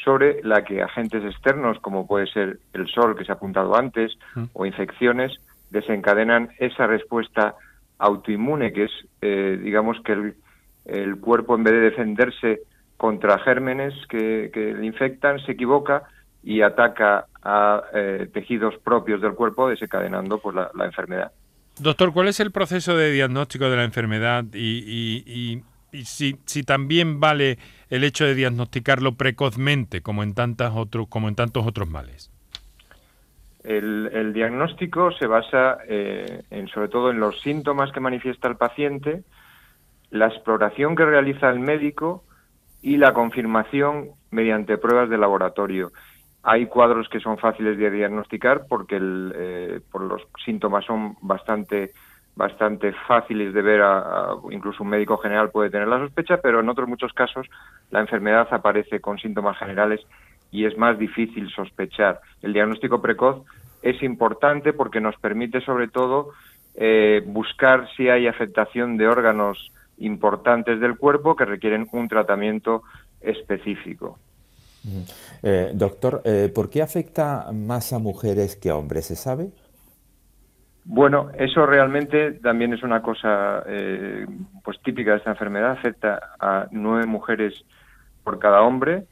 sobre 0.02 0.42
la 0.42 0.64
que 0.64 0.82
agentes 0.82 1.24
externos, 1.24 1.78
como 1.80 2.06
puede 2.06 2.26
ser 2.26 2.58
el 2.72 2.88
sol 2.88 3.16
que 3.16 3.24
se 3.24 3.32
ha 3.32 3.34
apuntado 3.34 3.76
antes, 3.76 4.16
mm. 4.34 4.44
o 4.54 4.64
infecciones, 4.64 5.32
desencadenan 5.70 6.50
esa 6.58 6.86
respuesta 6.86 7.54
autoinmune, 7.98 8.72
que 8.72 8.84
es, 8.84 8.92
eh, 9.20 9.58
digamos, 9.62 10.00
que 10.00 10.34
el, 10.86 11.16
cuerpo, 11.20 11.54
en 11.54 11.64
vez 11.64 11.74
de 11.74 11.80
defenderse 11.80 12.60
contra 12.96 13.38
gérmenes 13.40 13.94
que, 14.08 14.50
le 14.54 14.86
infectan, 14.86 15.38
se 15.40 15.52
equivoca 15.52 16.04
y 16.42 16.62
ataca 16.62 17.26
a 17.42 17.82
eh, 17.94 18.28
tejidos 18.32 18.76
propios 18.78 19.20
del 19.20 19.34
cuerpo, 19.34 19.68
desencadenando 19.68 20.38
pues, 20.38 20.56
la 20.56 20.84
enfermedad. 20.84 21.32
Doctor, 21.80 22.12
¿cuál 22.12 22.28
es 22.28 22.40
el 22.40 22.50
proceso 22.50 22.94
de 22.94 23.10
diagnóstico 23.10 23.70
de 23.70 23.76
la 23.76 23.84
enfermedad 23.84 24.44
y, 24.52 25.62
si, 26.04 26.62
también 26.62 27.20
vale 27.20 27.58
el 27.88 28.04
hecho 28.04 28.26
de 28.26 28.34
diagnosticarlo 28.34 29.14
precozmente 29.14 30.02
como 30.02 30.22
en, 30.22 30.34
tantas 30.34 30.72
otros, 30.76 31.08
como 31.08 31.28
en 31.28 31.36
tantos 31.36 31.66
otros 31.66 31.88
males? 31.88 32.30
El, 33.64 34.32
diagnóstico 34.34 35.10
se 35.12 35.26
basa 35.26 35.78
eh, 35.88 36.42
en, 36.50 36.68
sobre 36.68 36.88
todo 36.88 37.10
en 37.10 37.18
los 37.18 37.40
síntomas 37.40 37.92
que 37.92 38.00
manifiesta 38.00 38.48
el 38.48 38.56
paciente, 38.56 39.22
la 40.10 40.26
exploración 40.26 40.94
que 40.94 41.06
realiza 41.06 41.48
el 41.48 41.60
médico 41.60 42.24
y 42.82 42.98
la 42.98 43.14
confirmación 43.14 44.10
mediante 44.30 44.76
pruebas 44.76 45.08
de 45.08 45.16
laboratorio. 45.16 45.92
Hay 46.42 46.66
cuadros 46.66 47.08
que 47.08 47.20
son 47.20 47.38
fáciles 47.38 47.76
de 47.78 47.90
diagnosticar 47.90 48.66
porque 48.68 48.96
el, 48.96 49.82
por 49.90 50.02
los 50.02 50.22
síntomas 50.44 50.84
son 50.84 51.16
bastante 51.20 51.92
bastante 52.36 52.92
fáciles 53.06 53.52
de 53.52 53.60
ver, 53.60 53.82
incluso 54.50 54.82
un 54.82 54.88
médico 54.88 55.18
general 55.18 55.50
puede 55.50 55.68
tener 55.68 55.88
la 55.88 55.98
sospecha, 55.98 56.38
pero 56.38 56.60
en 56.60 56.68
otros 56.68 56.88
muchos 56.88 57.12
casos 57.12 57.46
la 57.90 58.00
enfermedad 58.00 58.48
aparece 58.50 59.00
con 59.00 59.18
síntomas 59.18 59.58
generales 59.58 60.00
y 60.50 60.64
es 60.64 60.76
más 60.78 60.98
difícil 60.98 61.50
sospechar. 61.50 62.20
El 62.40 62.52
diagnóstico 62.52 63.02
precoz 63.02 63.44
es 63.82 64.02
importante 64.02 64.72
porque 64.72 65.00
nos 65.00 65.16
permite 65.16 65.60
sobre 65.60 65.88
todo 65.88 66.30
eh, 66.76 67.22
buscar 67.26 67.88
si 67.96 68.08
hay 68.08 68.26
afectación 68.26 68.96
de 68.96 69.08
órganos 69.08 69.72
importantes 69.98 70.80
del 70.80 70.96
cuerpo 70.96 71.36
que 71.36 71.44
requieren 71.44 71.88
un 71.92 72.08
tratamiento 72.08 72.82
específico. 73.20 74.18
Eh, 75.42 75.70
doctor, 75.74 76.22
eh, 76.24 76.50
¿por 76.54 76.70
qué 76.70 76.82
afecta 76.82 77.50
más 77.52 77.92
a 77.92 77.98
mujeres 77.98 78.56
que 78.56 78.70
a 78.70 78.76
hombres? 78.76 79.06
¿Se 79.06 79.16
sabe? 79.16 79.50
Bueno, 80.84 81.30
eso 81.34 81.66
realmente 81.66 82.32
también 82.32 82.72
es 82.72 82.82
una 82.82 83.02
cosa 83.02 83.62
pues 84.64 84.80
típica 84.82 85.12
de 85.12 85.18
esta 85.18 85.30
enfermedad. 85.30 85.72
Afecta 85.72 86.18
a 86.40 86.66
nueve 86.70 87.06
mujeres 87.06 87.54
por 88.24 88.38
cada 88.38 88.62
hombre 88.62 89.04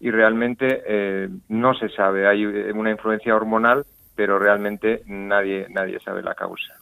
y 0.00 0.10
realmente 0.10 1.30
no 1.48 1.74
se 1.74 1.88
sabe. 1.90 2.26
Hay 2.26 2.44
una 2.44 2.90
influencia 2.90 3.34
hormonal, 3.34 3.84
pero 4.16 4.38
realmente 4.38 5.02
nadie 5.06 5.68
nadie 5.70 6.00
sabe 6.00 6.22
la 6.22 6.34
causa. 6.34 6.81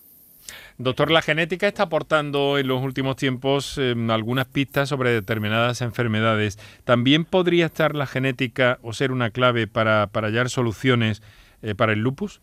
Doctor, 0.82 1.10
la 1.10 1.20
genética 1.20 1.68
está 1.68 1.82
aportando 1.82 2.56
en 2.56 2.66
los 2.66 2.82
últimos 2.82 3.14
tiempos 3.16 3.76
em, 3.76 4.10
algunas 4.10 4.46
pistas 4.46 4.88
sobre 4.88 5.10
determinadas 5.10 5.82
enfermedades. 5.82 6.56
¿También 6.84 7.26
podría 7.26 7.66
estar 7.66 7.94
la 7.94 8.06
genética 8.06 8.78
o 8.80 8.94
ser 8.94 9.12
una 9.12 9.28
clave 9.28 9.66
para, 9.66 10.08
hallar 10.10 10.48
soluciones 10.48 11.22
eh, 11.60 11.74
para 11.74 11.92
el 11.92 12.00
lupus? 12.00 12.40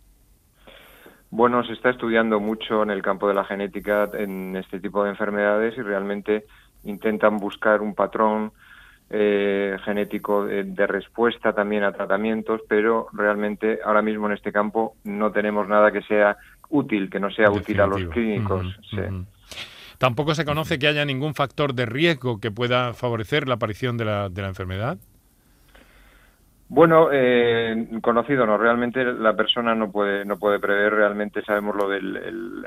Bueno, 1.32 1.64
se 1.64 1.74
está 1.74 1.90
estudiando 1.90 2.40
mucho 2.40 2.84
en 2.84 2.92
el 2.92 3.02
campo 3.02 3.28
de 3.28 3.34
la 3.34 3.44
genética 3.44 4.08
en 4.14 4.56
este 4.56 4.80
tipo 4.80 5.04
de 5.04 5.10
enfermedades 5.10 5.76
y 5.76 5.82
realmente 5.82 6.46
intentan 6.84 7.38
buscar 7.38 7.82
un 7.82 7.96
patrón 7.96 8.52
eh, 9.10 9.78
genético 9.86 10.46
de, 10.46 10.86
respuesta 10.86 11.54
también 11.54 11.84
a 11.84 11.94
tratamientos, 11.94 12.62
pero 12.68 13.08
realmente 13.14 13.80
ahora 13.84 14.02
mismo 14.02 14.28
en 14.28 14.34
este 14.34 14.52
campo 14.52 14.96
no 15.06 15.32
tenemos 15.32 15.68
nada 15.68 15.92
que 15.92 16.02
sea 16.02 16.38
útil, 16.70 17.10
que 17.10 17.20
no 17.20 17.30
sea 17.32 17.50
útil 17.52 17.80
a 17.82 17.88
los 17.88 18.04
clínicos. 18.06 18.80
¿Tampoco 19.98 20.36
se 20.36 20.46
conoce 20.46 20.78
que 20.78 20.88
haya 20.88 21.06
ningún 21.06 21.34
factor 21.34 21.74
de 21.74 21.86
riesgo 21.88 22.40
que 22.40 22.52
pueda 22.52 22.94
favorecer 22.94 23.48
la 23.48 23.56
aparición 23.56 23.98
de 23.98 24.06
la, 24.06 24.30
de 24.30 24.42
la 24.42 24.48
enfermedad? 24.50 24.98
Bueno, 26.70 27.10
eh, 27.14 27.88
conocido 28.02 28.46
no. 28.46 28.58
Realmente 28.58 29.04
la 29.06 29.36
persona 29.36 29.74
no 29.74 29.90
puede 29.90 30.26
no 30.26 30.38
puede 30.38 30.60
prever. 30.60 30.94
Realmente 30.94 31.42
sabemos 31.42 31.76
lo 31.76 31.88
del 31.88 32.18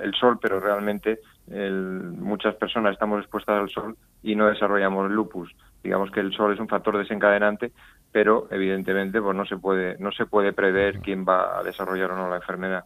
el, 0.02 0.14
sol, 0.14 0.38
pero 0.40 0.58
realmente 0.58 1.20
muchas 1.48 2.54
personas 2.54 2.92
estamos 2.92 3.20
expuestas 3.20 3.60
al 3.60 3.68
sol 3.68 3.96
y 4.22 4.34
no 4.34 4.46
desarrollamos 4.46 5.10
lupus. 5.10 5.54
Digamos 5.82 6.10
que 6.10 6.20
el 6.20 6.32
sol 6.32 6.54
es 6.54 6.60
un 6.60 6.68
factor 6.68 6.96
desencadenante, 6.96 7.72
pero 8.10 8.48
evidentemente 8.50 9.20
pues 9.20 9.36
no 9.36 9.44
se 9.44 9.58
puede 9.58 9.98
no 9.98 10.12
se 10.12 10.24
puede 10.24 10.54
prever 10.54 11.00
quién 11.00 11.26
va 11.26 11.58
a 11.58 11.62
desarrollar 11.62 12.10
o 12.12 12.16
no 12.16 12.30
la 12.30 12.36
enfermedad. 12.36 12.84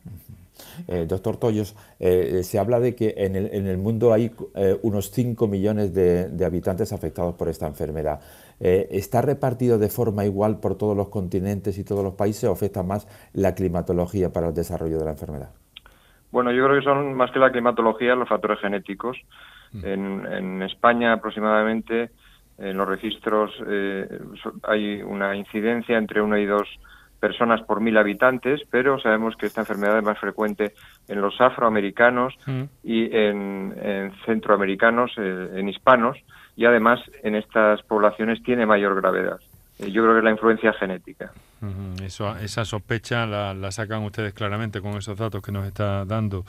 Eh, 0.88 1.06
doctor 1.08 1.36
Toyos, 1.36 1.76
eh, 2.00 2.42
se 2.42 2.58
habla 2.58 2.80
de 2.80 2.94
que 2.94 3.14
en 3.16 3.36
el, 3.36 3.50
en 3.52 3.66
el 3.66 3.78
mundo 3.78 4.12
hay 4.12 4.32
eh, 4.54 4.78
unos 4.82 5.10
5 5.10 5.46
millones 5.48 5.94
de, 5.94 6.44
habitantes 6.44 6.92
afectados 6.92 7.34
por 7.34 7.48
esta 7.48 7.66
enfermedad. 7.66 8.20
¿Está 8.60 9.20
repartido 9.20 9.78
de 9.78 9.88
forma 9.88 10.24
igual 10.24 10.60
por 10.60 10.78
todos 10.78 10.96
los 10.96 11.08
continentes 11.08 11.76
y 11.76 11.84
todos 11.84 12.04
los 12.04 12.14
países 12.14 12.44
o 12.44 12.52
afecta 12.52 12.82
más 12.82 13.06
la 13.34 13.54
climatología 13.54 14.32
para 14.32 14.48
el 14.48 14.54
desarrollo 14.54 14.98
de 14.98 15.04
la 15.04 15.10
enfermedad? 15.10 15.50
Bueno, 16.30 16.52
yo 16.52 16.64
creo 16.64 16.78
que 16.78 16.84
son 16.84 17.14
más 17.14 17.30
que 17.32 17.40
la 17.40 17.50
climatología 17.50 18.14
los 18.14 18.28
factores 18.28 18.60
genéticos. 18.60 19.18
Mm. 19.72 19.84
En, 19.84 20.26
en, 20.32 20.62
España 20.62 21.12
aproximadamente 21.12 22.10
en 22.56 22.76
los 22.76 22.88
registros 22.88 23.52
hay 24.62 25.02
una 25.02 25.36
incidencia 25.36 25.98
entre 25.98 26.22
1 26.22 26.38
y 26.38 26.46
2 26.46 26.68
personas 27.24 27.62
por 27.62 27.80
mil 27.80 27.96
habitantes, 27.96 28.60
pero 28.70 29.00
sabemos 29.00 29.34
que 29.36 29.46
esta 29.46 29.62
enfermedad 29.62 29.96
es 29.96 30.04
más 30.04 30.18
frecuente 30.18 30.74
en 31.08 31.22
los 31.22 31.40
afroamericanos 31.40 32.34
mm. 32.44 32.62
y 32.82 33.16
en, 33.16 34.12
centroamericanos, 34.26 35.10
eh, 35.16 35.52
en 35.54 35.66
hispanos, 35.70 36.18
y 36.54 36.66
además 36.66 37.00
en 37.22 37.34
estas 37.34 37.82
poblaciones 37.84 38.42
tiene 38.42 38.66
mayor 38.66 38.94
gravedad. 38.96 39.38
Eh, 39.78 39.90
yo 39.90 40.02
creo 40.02 40.12
que 40.12 40.18
es 40.18 40.24
la 40.24 40.32
influencia 40.32 40.74
genética. 40.74 41.32
Eso, 42.04 42.36
esa 42.36 42.66
sospecha 42.66 43.24
la, 43.24 43.72
sacan 43.72 44.02
ustedes 44.02 44.34
claramente 44.34 44.82
con 44.82 44.92
esos 44.98 45.16
datos 45.16 45.40
que 45.40 45.50
nos 45.50 45.66
está 45.66 46.04
dando. 46.04 46.44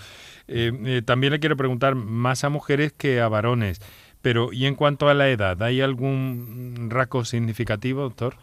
Eh, 0.50 1.02
también 1.06 1.32
le 1.32 1.40
quiero 1.40 1.56
preguntar, 1.56 1.96
más 1.96 2.44
a 2.44 2.50
mujeres 2.50 2.92
que 2.92 3.22
a 3.22 3.30
varones, 3.30 3.80
pero 4.22 4.52
¿y 4.52 4.66
en 4.66 4.76
cuanto 4.76 5.08
a 5.08 5.14
la 5.14 5.30
edad? 5.30 5.64
¿Hay 5.64 5.80
algún 5.80 6.90
rasgo 6.90 7.24
significativo, 7.24 8.02
doctor? 8.02 8.36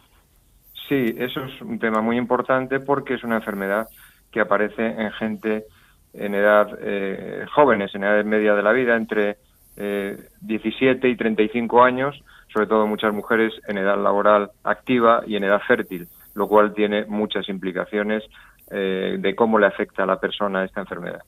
Sí, 0.87 1.15
eso 1.17 1.43
es 1.43 1.61
un 1.61 1.79
tema 1.79 2.01
muy 2.01 2.17
importante 2.17 2.79
porque 2.79 3.13
es 3.15 3.23
una 3.23 3.37
enfermedad 3.37 3.87
que 4.31 4.41
aparece 4.41 4.85
en 4.85 5.11
gente 5.11 5.65
en 6.13 6.35
edad 6.35 6.77
eh, 6.81 7.45
jóvenes, 7.53 7.93
en 7.95 8.03
edad 8.03 8.23
media 8.23 8.53
de 8.53 8.63
la 8.63 8.71
vida, 8.71 8.95
entre 8.95 9.37
eh, 9.77 10.17
17 10.41 11.09
y 11.09 11.15
35 11.15 11.83
años, 11.83 12.23
sobre 12.51 12.67
todo 12.67 12.85
muchas 12.85 13.13
mujeres 13.13 13.53
en 13.67 13.77
edad 13.77 13.97
laboral 13.97 14.51
activa 14.63 15.23
y 15.25 15.35
en 15.35 15.43
edad 15.45 15.61
fértil, 15.67 16.07
lo 16.35 16.47
cual 16.47 16.73
tiene 16.73 17.05
muchas 17.05 17.49
implicaciones 17.49 18.23
eh, 18.69 19.17
de 19.19 19.35
cómo 19.35 19.57
le 19.57 19.67
afecta 19.67 20.03
a 20.03 20.05
la 20.05 20.19
persona 20.19 20.63
esta 20.63 20.81
enfermedad. 20.81 21.21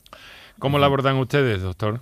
¿Cómo 0.59 0.77
la 0.77 0.85
abordan 0.85 1.17
ustedes, 1.17 1.63
doctor? 1.63 1.99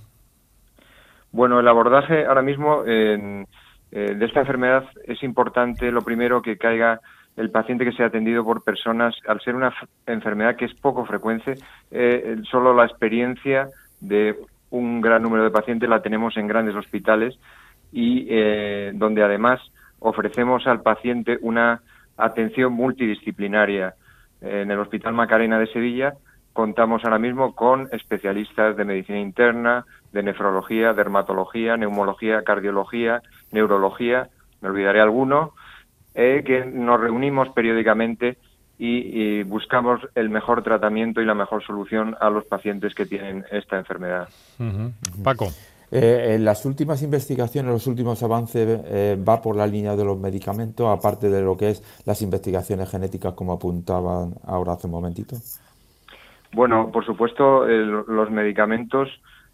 Bueno, 1.32 1.60
el 1.60 1.68
abordaje 1.68 2.26
ahora 2.26 2.42
mismo 2.42 2.84
eh, 2.86 3.46
de 3.92 4.26
esta 4.26 4.42
enfermedad 4.42 4.86
es 5.06 5.24
importante, 5.24 5.92
lo 5.92 6.02
primero, 6.02 6.42
que 6.42 6.58
caiga 6.58 7.00
el 7.36 7.50
paciente 7.50 7.86
que 7.86 7.94
sea 7.94 8.08
atendido 8.08 8.44
por 8.44 8.64
personas, 8.64 9.16
al 9.28 9.42
ser 9.42 9.56
una 9.56 9.74
enfermedad 10.06 10.56
que 10.56 10.66
es 10.66 10.74
poco 10.76 11.06
frecuente, 11.06 11.56
eh, 11.92 12.38
solo 12.50 12.74
la 12.74 12.86
experiencia 12.86 13.70
de 14.00 14.36
un 14.70 15.02
gran 15.02 15.22
número 15.22 15.44
de 15.44 15.52
pacientes 15.52 15.90
la 15.90 16.02
tenemos 16.02 16.36
en 16.38 16.48
grandes 16.48 16.76
hospitales 16.76 17.38
y 17.92 18.28
eh, 18.30 18.92
donde 18.96 19.24
además 19.24 19.62
ofrecemos 20.00 20.68
al 20.68 20.82
paciente 20.82 21.38
una 21.42 21.82
atención 22.18 22.74
multidisciplinaria. 22.74 23.96
En 24.42 24.70
el 24.70 24.80
Hospital 24.80 25.14
Macarena 25.14 25.58
de 25.58 25.68
Sevilla 25.68 26.14
contamos 26.52 27.04
ahora 27.04 27.20
mismo 27.20 27.56
con 27.56 27.88
especialistas 27.92 28.76
de 28.76 28.86
medicina 28.86 29.20
interna, 29.20 29.86
de 30.12 30.24
nefrología, 30.24 30.94
dermatología, 30.94 31.78
neumología, 31.78 32.44
cardiología, 32.44 33.22
neurología, 33.52 34.28
me 34.62 34.70
olvidaré 34.70 35.02
alguno, 35.02 35.54
eh, 36.16 36.44
que 36.46 36.66
nos 36.66 37.00
reunimos 37.00 37.50
periódicamente 37.50 38.38
y, 38.78 39.44
buscamos 39.44 40.02
el 40.16 40.30
mejor 40.30 40.62
tratamiento 40.64 41.22
y 41.22 41.26
la 41.26 41.36
mejor 41.36 41.64
solución 41.64 42.16
a 42.20 42.30
los 42.30 42.44
pacientes 42.46 42.94
que 42.94 43.06
tienen 43.06 43.46
esta 43.52 43.78
enfermedad. 43.78 44.28
Paco. 45.24 45.48
Eh, 45.92 46.36
en 46.36 46.44
las 46.44 46.66
últimas 46.66 47.04
investigaciones, 47.04 47.72
los 47.72 47.86
últimos 47.86 48.24
avances, 48.24 48.82
eh, 48.86 49.16
va 49.16 49.42
por 49.42 49.56
la 49.56 49.68
línea 49.68 49.96
de 49.96 50.04
los 50.04 50.20
medicamentos, 50.20 50.88
aparte 50.88 51.30
de 51.30 51.42
lo 51.44 51.56
que 51.56 51.70
es 51.70 52.02
las 52.06 52.22
investigaciones 52.24 52.90
genéticas, 52.90 53.34
como 53.34 53.54
apuntaban 53.54 54.34
ahora 54.46 54.74
hace 54.74 54.88
un 54.88 54.94
momentito. 54.94 55.36
Bueno, 56.52 56.92
por 56.92 57.06
supuesto, 57.06 57.66
los 57.66 58.32
medicamentos 58.32 59.08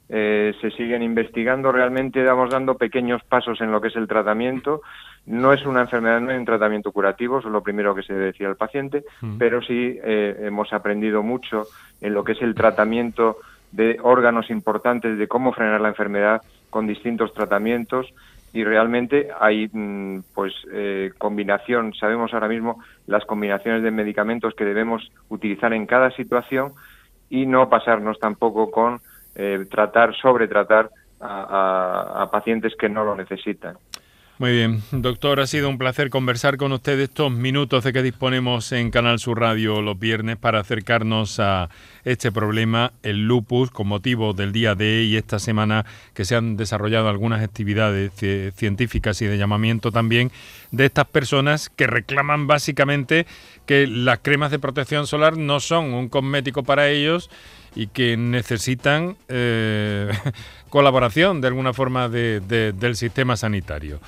se 0.09 0.71
siguen 0.75 1.03
investigando. 1.03 1.71
Realmente 1.71 2.23
vamos 2.23 2.49
dando 2.49 2.75
pequeños 2.75 3.23
pasos 3.23 3.61
en 3.61 3.71
lo 3.71 3.79
que 3.79 3.89
es 3.89 3.95
el 3.95 4.07
tratamiento. 4.07 4.81
No 5.27 5.53
es 5.53 5.65
una 5.65 5.81
enfermedad, 5.81 6.19
no 6.19 6.31
hay 6.31 6.37
un 6.37 6.45
tratamiento 6.45 6.91
curativo, 6.91 7.39
eso 7.39 7.47
es 7.47 7.51
lo 7.51 7.61
primero 7.61 7.93
que 7.93 8.01
se 8.01 8.13
debe 8.13 8.25
decir 8.27 8.47
al 8.47 8.55
paciente, 8.55 9.03
mm. 9.21 9.37
pero 9.37 9.61
sí 9.61 9.99
eh, 10.03 10.35
hemos 10.41 10.73
aprendido 10.73 11.21
mucho 11.21 11.67
en 12.01 12.13
lo 12.15 12.23
que 12.23 12.31
es 12.31 12.41
el 12.41 12.55
tratamiento 12.55 13.37
de 13.71 13.99
órganos 14.01 14.49
importantes, 14.49 15.17
de 15.17 15.27
cómo 15.27 15.53
frenar 15.53 15.81
la 15.81 15.89
enfermedad 15.89 16.41
con 16.69 16.87
distintos 16.87 17.33
tratamientos 17.33 18.11
y 18.53 18.63
realmente 18.63 19.29
hay 19.39 19.69
mm, 19.71 20.21
pues 20.33 20.53
eh, 20.71 21.11
combinación, 21.17 21.93
sabemos 21.93 22.33
ahora 22.33 22.47
mismo 22.47 22.79
las 23.05 23.25
combinaciones 23.25 23.83
de 23.83 23.91
medicamentos 23.91 24.55
que 24.55 24.65
debemos 24.65 25.11
utilizar 25.29 25.73
en 25.73 25.85
cada 25.85 26.09
situación 26.11 26.71
y 27.29 27.45
no 27.45 27.69
pasarnos 27.69 28.19
tampoco 28.19 28.71
con 28.71 28.99
eh, 29.41 29.65
tratar, 29.71 30.13
sobre 30.17 30.49
tratar 30.49 30.89
a 31.21 32.29
pacientes 32.31 32.73
que 32.77 32.89
no 32.89 33.03
lo 33.03 33.15
necesitan. 33.15 33.77
Muy 34.39 34.53
bien, 34.53 34.81
doctor, 34.91 35.41
ha 35.41 35.47
sido 35.47 35.67
un 35.67 35.77
placer 35.77 36.09
conversar 36.09 36.55
con 36.55 36.71
usted 36.71 36.97
estos 36.97 37.29
minutos 37.29 37.83
de 37.83 37.91
que 37.91 38.01
disponemos 38.01 38.71
en 38.71 38.89
Canal 38.89 39.19
Sur 39.19 39.41
Radio 39.41 39.81
los 39.81 39.99
viernes 39.99 40.37
para 40.37 40.61
acercarnos 40.61 41.41
a 41.41 41.67
este 42.05 42.31
problema, 42.31 42.93
el 43.03 43.27
lupus, 43.27 43.69
con 43.69 43.89
motivo 43.89 44.31
del 44.31 44.53
día 44.53 44.75
de 44.75 45.03
y 45.03 45.17
esta 45.17 45.39
semana 45.39 45.85
que 46.13 46.23
se 46.23 46.37
han 46.37 46.55
desarrollado 46.55 47.09
algunas 47.09 47.43
actividades 47.43 48.13
científicas 48.55 49.21
y 49.21 49.25
de 49.25 49.37
llamamiento 49.37 49.91
también 49.91 50.31
de 50.71 50.85
estas 50.85 51.07
personas 51.07 51.69
que 51.69 51.87
reclaman 51.87 52.47
básicamente 52.47 53.25
que 53.65 53.87
las 53.87 54.19
cremas 54.19 54.51
de 54.51 54.59
protección 54.59 55.05
solar 55.05 55.35
no 55.35 55.59
son 55.59 55.93
un 55.93 56.07
cosmético 56.07 56.63
para 56.63 56.87
ellos 56.87 57.29
y 57.79 57.87
que 57.87 58.17
necesitan 58.17 59.15
eh, 59.29 60.11
colaboración 60.69 61.39
de 61.39 61.47
alguna 61.47 61.71
forma 61.71 62.09
del 62.09 62.95
sistema 62.97 63.37
sanitario. 63.37 64.01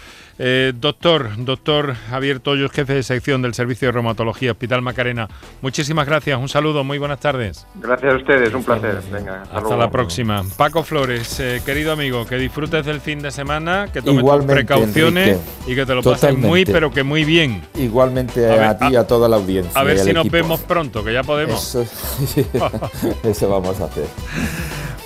Eh, 0.43 0.73
doctor, 0.75 1.29
doctor 1.37 1.93
Javier 2.09 2.39
Toyos, 2.39 2.71
jefe 2.71 2.95
de 2.95 3.03
sección 3.03 3.43
del 3.43 3.53
Servicio 3.53 3.89
de 3.89 3.91
Reumatología 3.91 4.53
Hospital 4.53 4.81
Macarena, 4.81 5.29
muchísimas 5.61 6.07
gracias, 6.07 6.39
un 6.39 6.49
saludo, 6.49 6.83
muy 6.83 6.97
buenas 6.97 7.19
tardes. 7.19 7.67
Gracias 7.75 8.11
a 8.11 8.17
ustedes, 8.17 8.51
un 8.51 8.63
placer. 8.63 9.03
Venga, 9.11 9.43
hasta, 9.51 9.77
la 9.77 9.91
próxima. 9.91 10.43
Paco 10.57 10.81
Flores, 10.81 11.39
eh, 11.39 11.61
querido 11.63 11.91
amigo, 11.91 12.25
que 12.25 12.37
disfrutes 12.37 12.87
del 12.87 13.01
fin 13.01 13.21
de 13.21 13.29
semana, 13.29 13.89
que 13.93 14.01
tomes 14.01 14.25
tus 14.25 14.45
precauciones 14.45 15.39
y 15.67 15.75
que 15.75 15.85
te 15.85 15.93
lo 15.93 16.01
pases 16.01 16.35
muy, 16.35 16.65
pero 16.65 16.89
que 16.89 17.03
muy 17.03 17.23
bien. 17.23 17.61
Igualmente 17.75 18.49
a, 18.49 18.75
ti 18.79 18.85
y 18.93 18.95
a, 18.95 19.05
toda 19.05 19.29
la 19.29 19.35
audiencia. 19.35 19.79
A 19.79 19.83
ver 19.83 19.99
si 19.99 20.11
nos 20.11 20.27
vemos 20.31 20.61
pronto, 20.61 21.03
que 21.03 21.13
ya 21.13 21.21
podemos. 21.21 21.75
Eso, 21.75 23.47
vamos 23.47 23.79
a 23.79 23.85
hacer. 23.85 24.07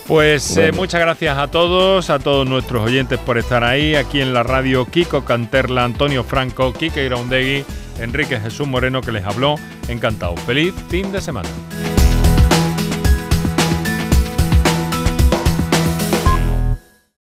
Pues 0.08 0.56
eh, 0.58 0.72
muchas 0.72 1.02
gracias 1.02 1.38
a 1.38 1.48
todos, 1.48 2.12
a 2.12 2.20
todos 2.20 2.48
nuestros 2.48 2.86
oyentes 2.86 3.18
por 3.18 3.40
estar 3.40 3.64
ahí, 3.64 3.96
aquí 3.96 4.22
en 4.22 4.34
la 4.34 4.44
radio 4.44 4.86
Kiko 4.86 5.26
Canterla, 5.26 5.84
Antonio 5.84 6.24
Franco, 6.24 6.74
Kike 6.74 7.04
Iraundegui, 7.04 7.66
Enrique 8.00 8.40
Jesús 8.40 8.68
Moreno 8.68 9.02
que 9.02 9.12
les 9.12 9.26
habló. 9.26 9.56
Encantado. 9.88 10.36
Feliz 10.38 10.74
fin 10.90 11.12
de 11.12 11.22
semana. 11.22 11.50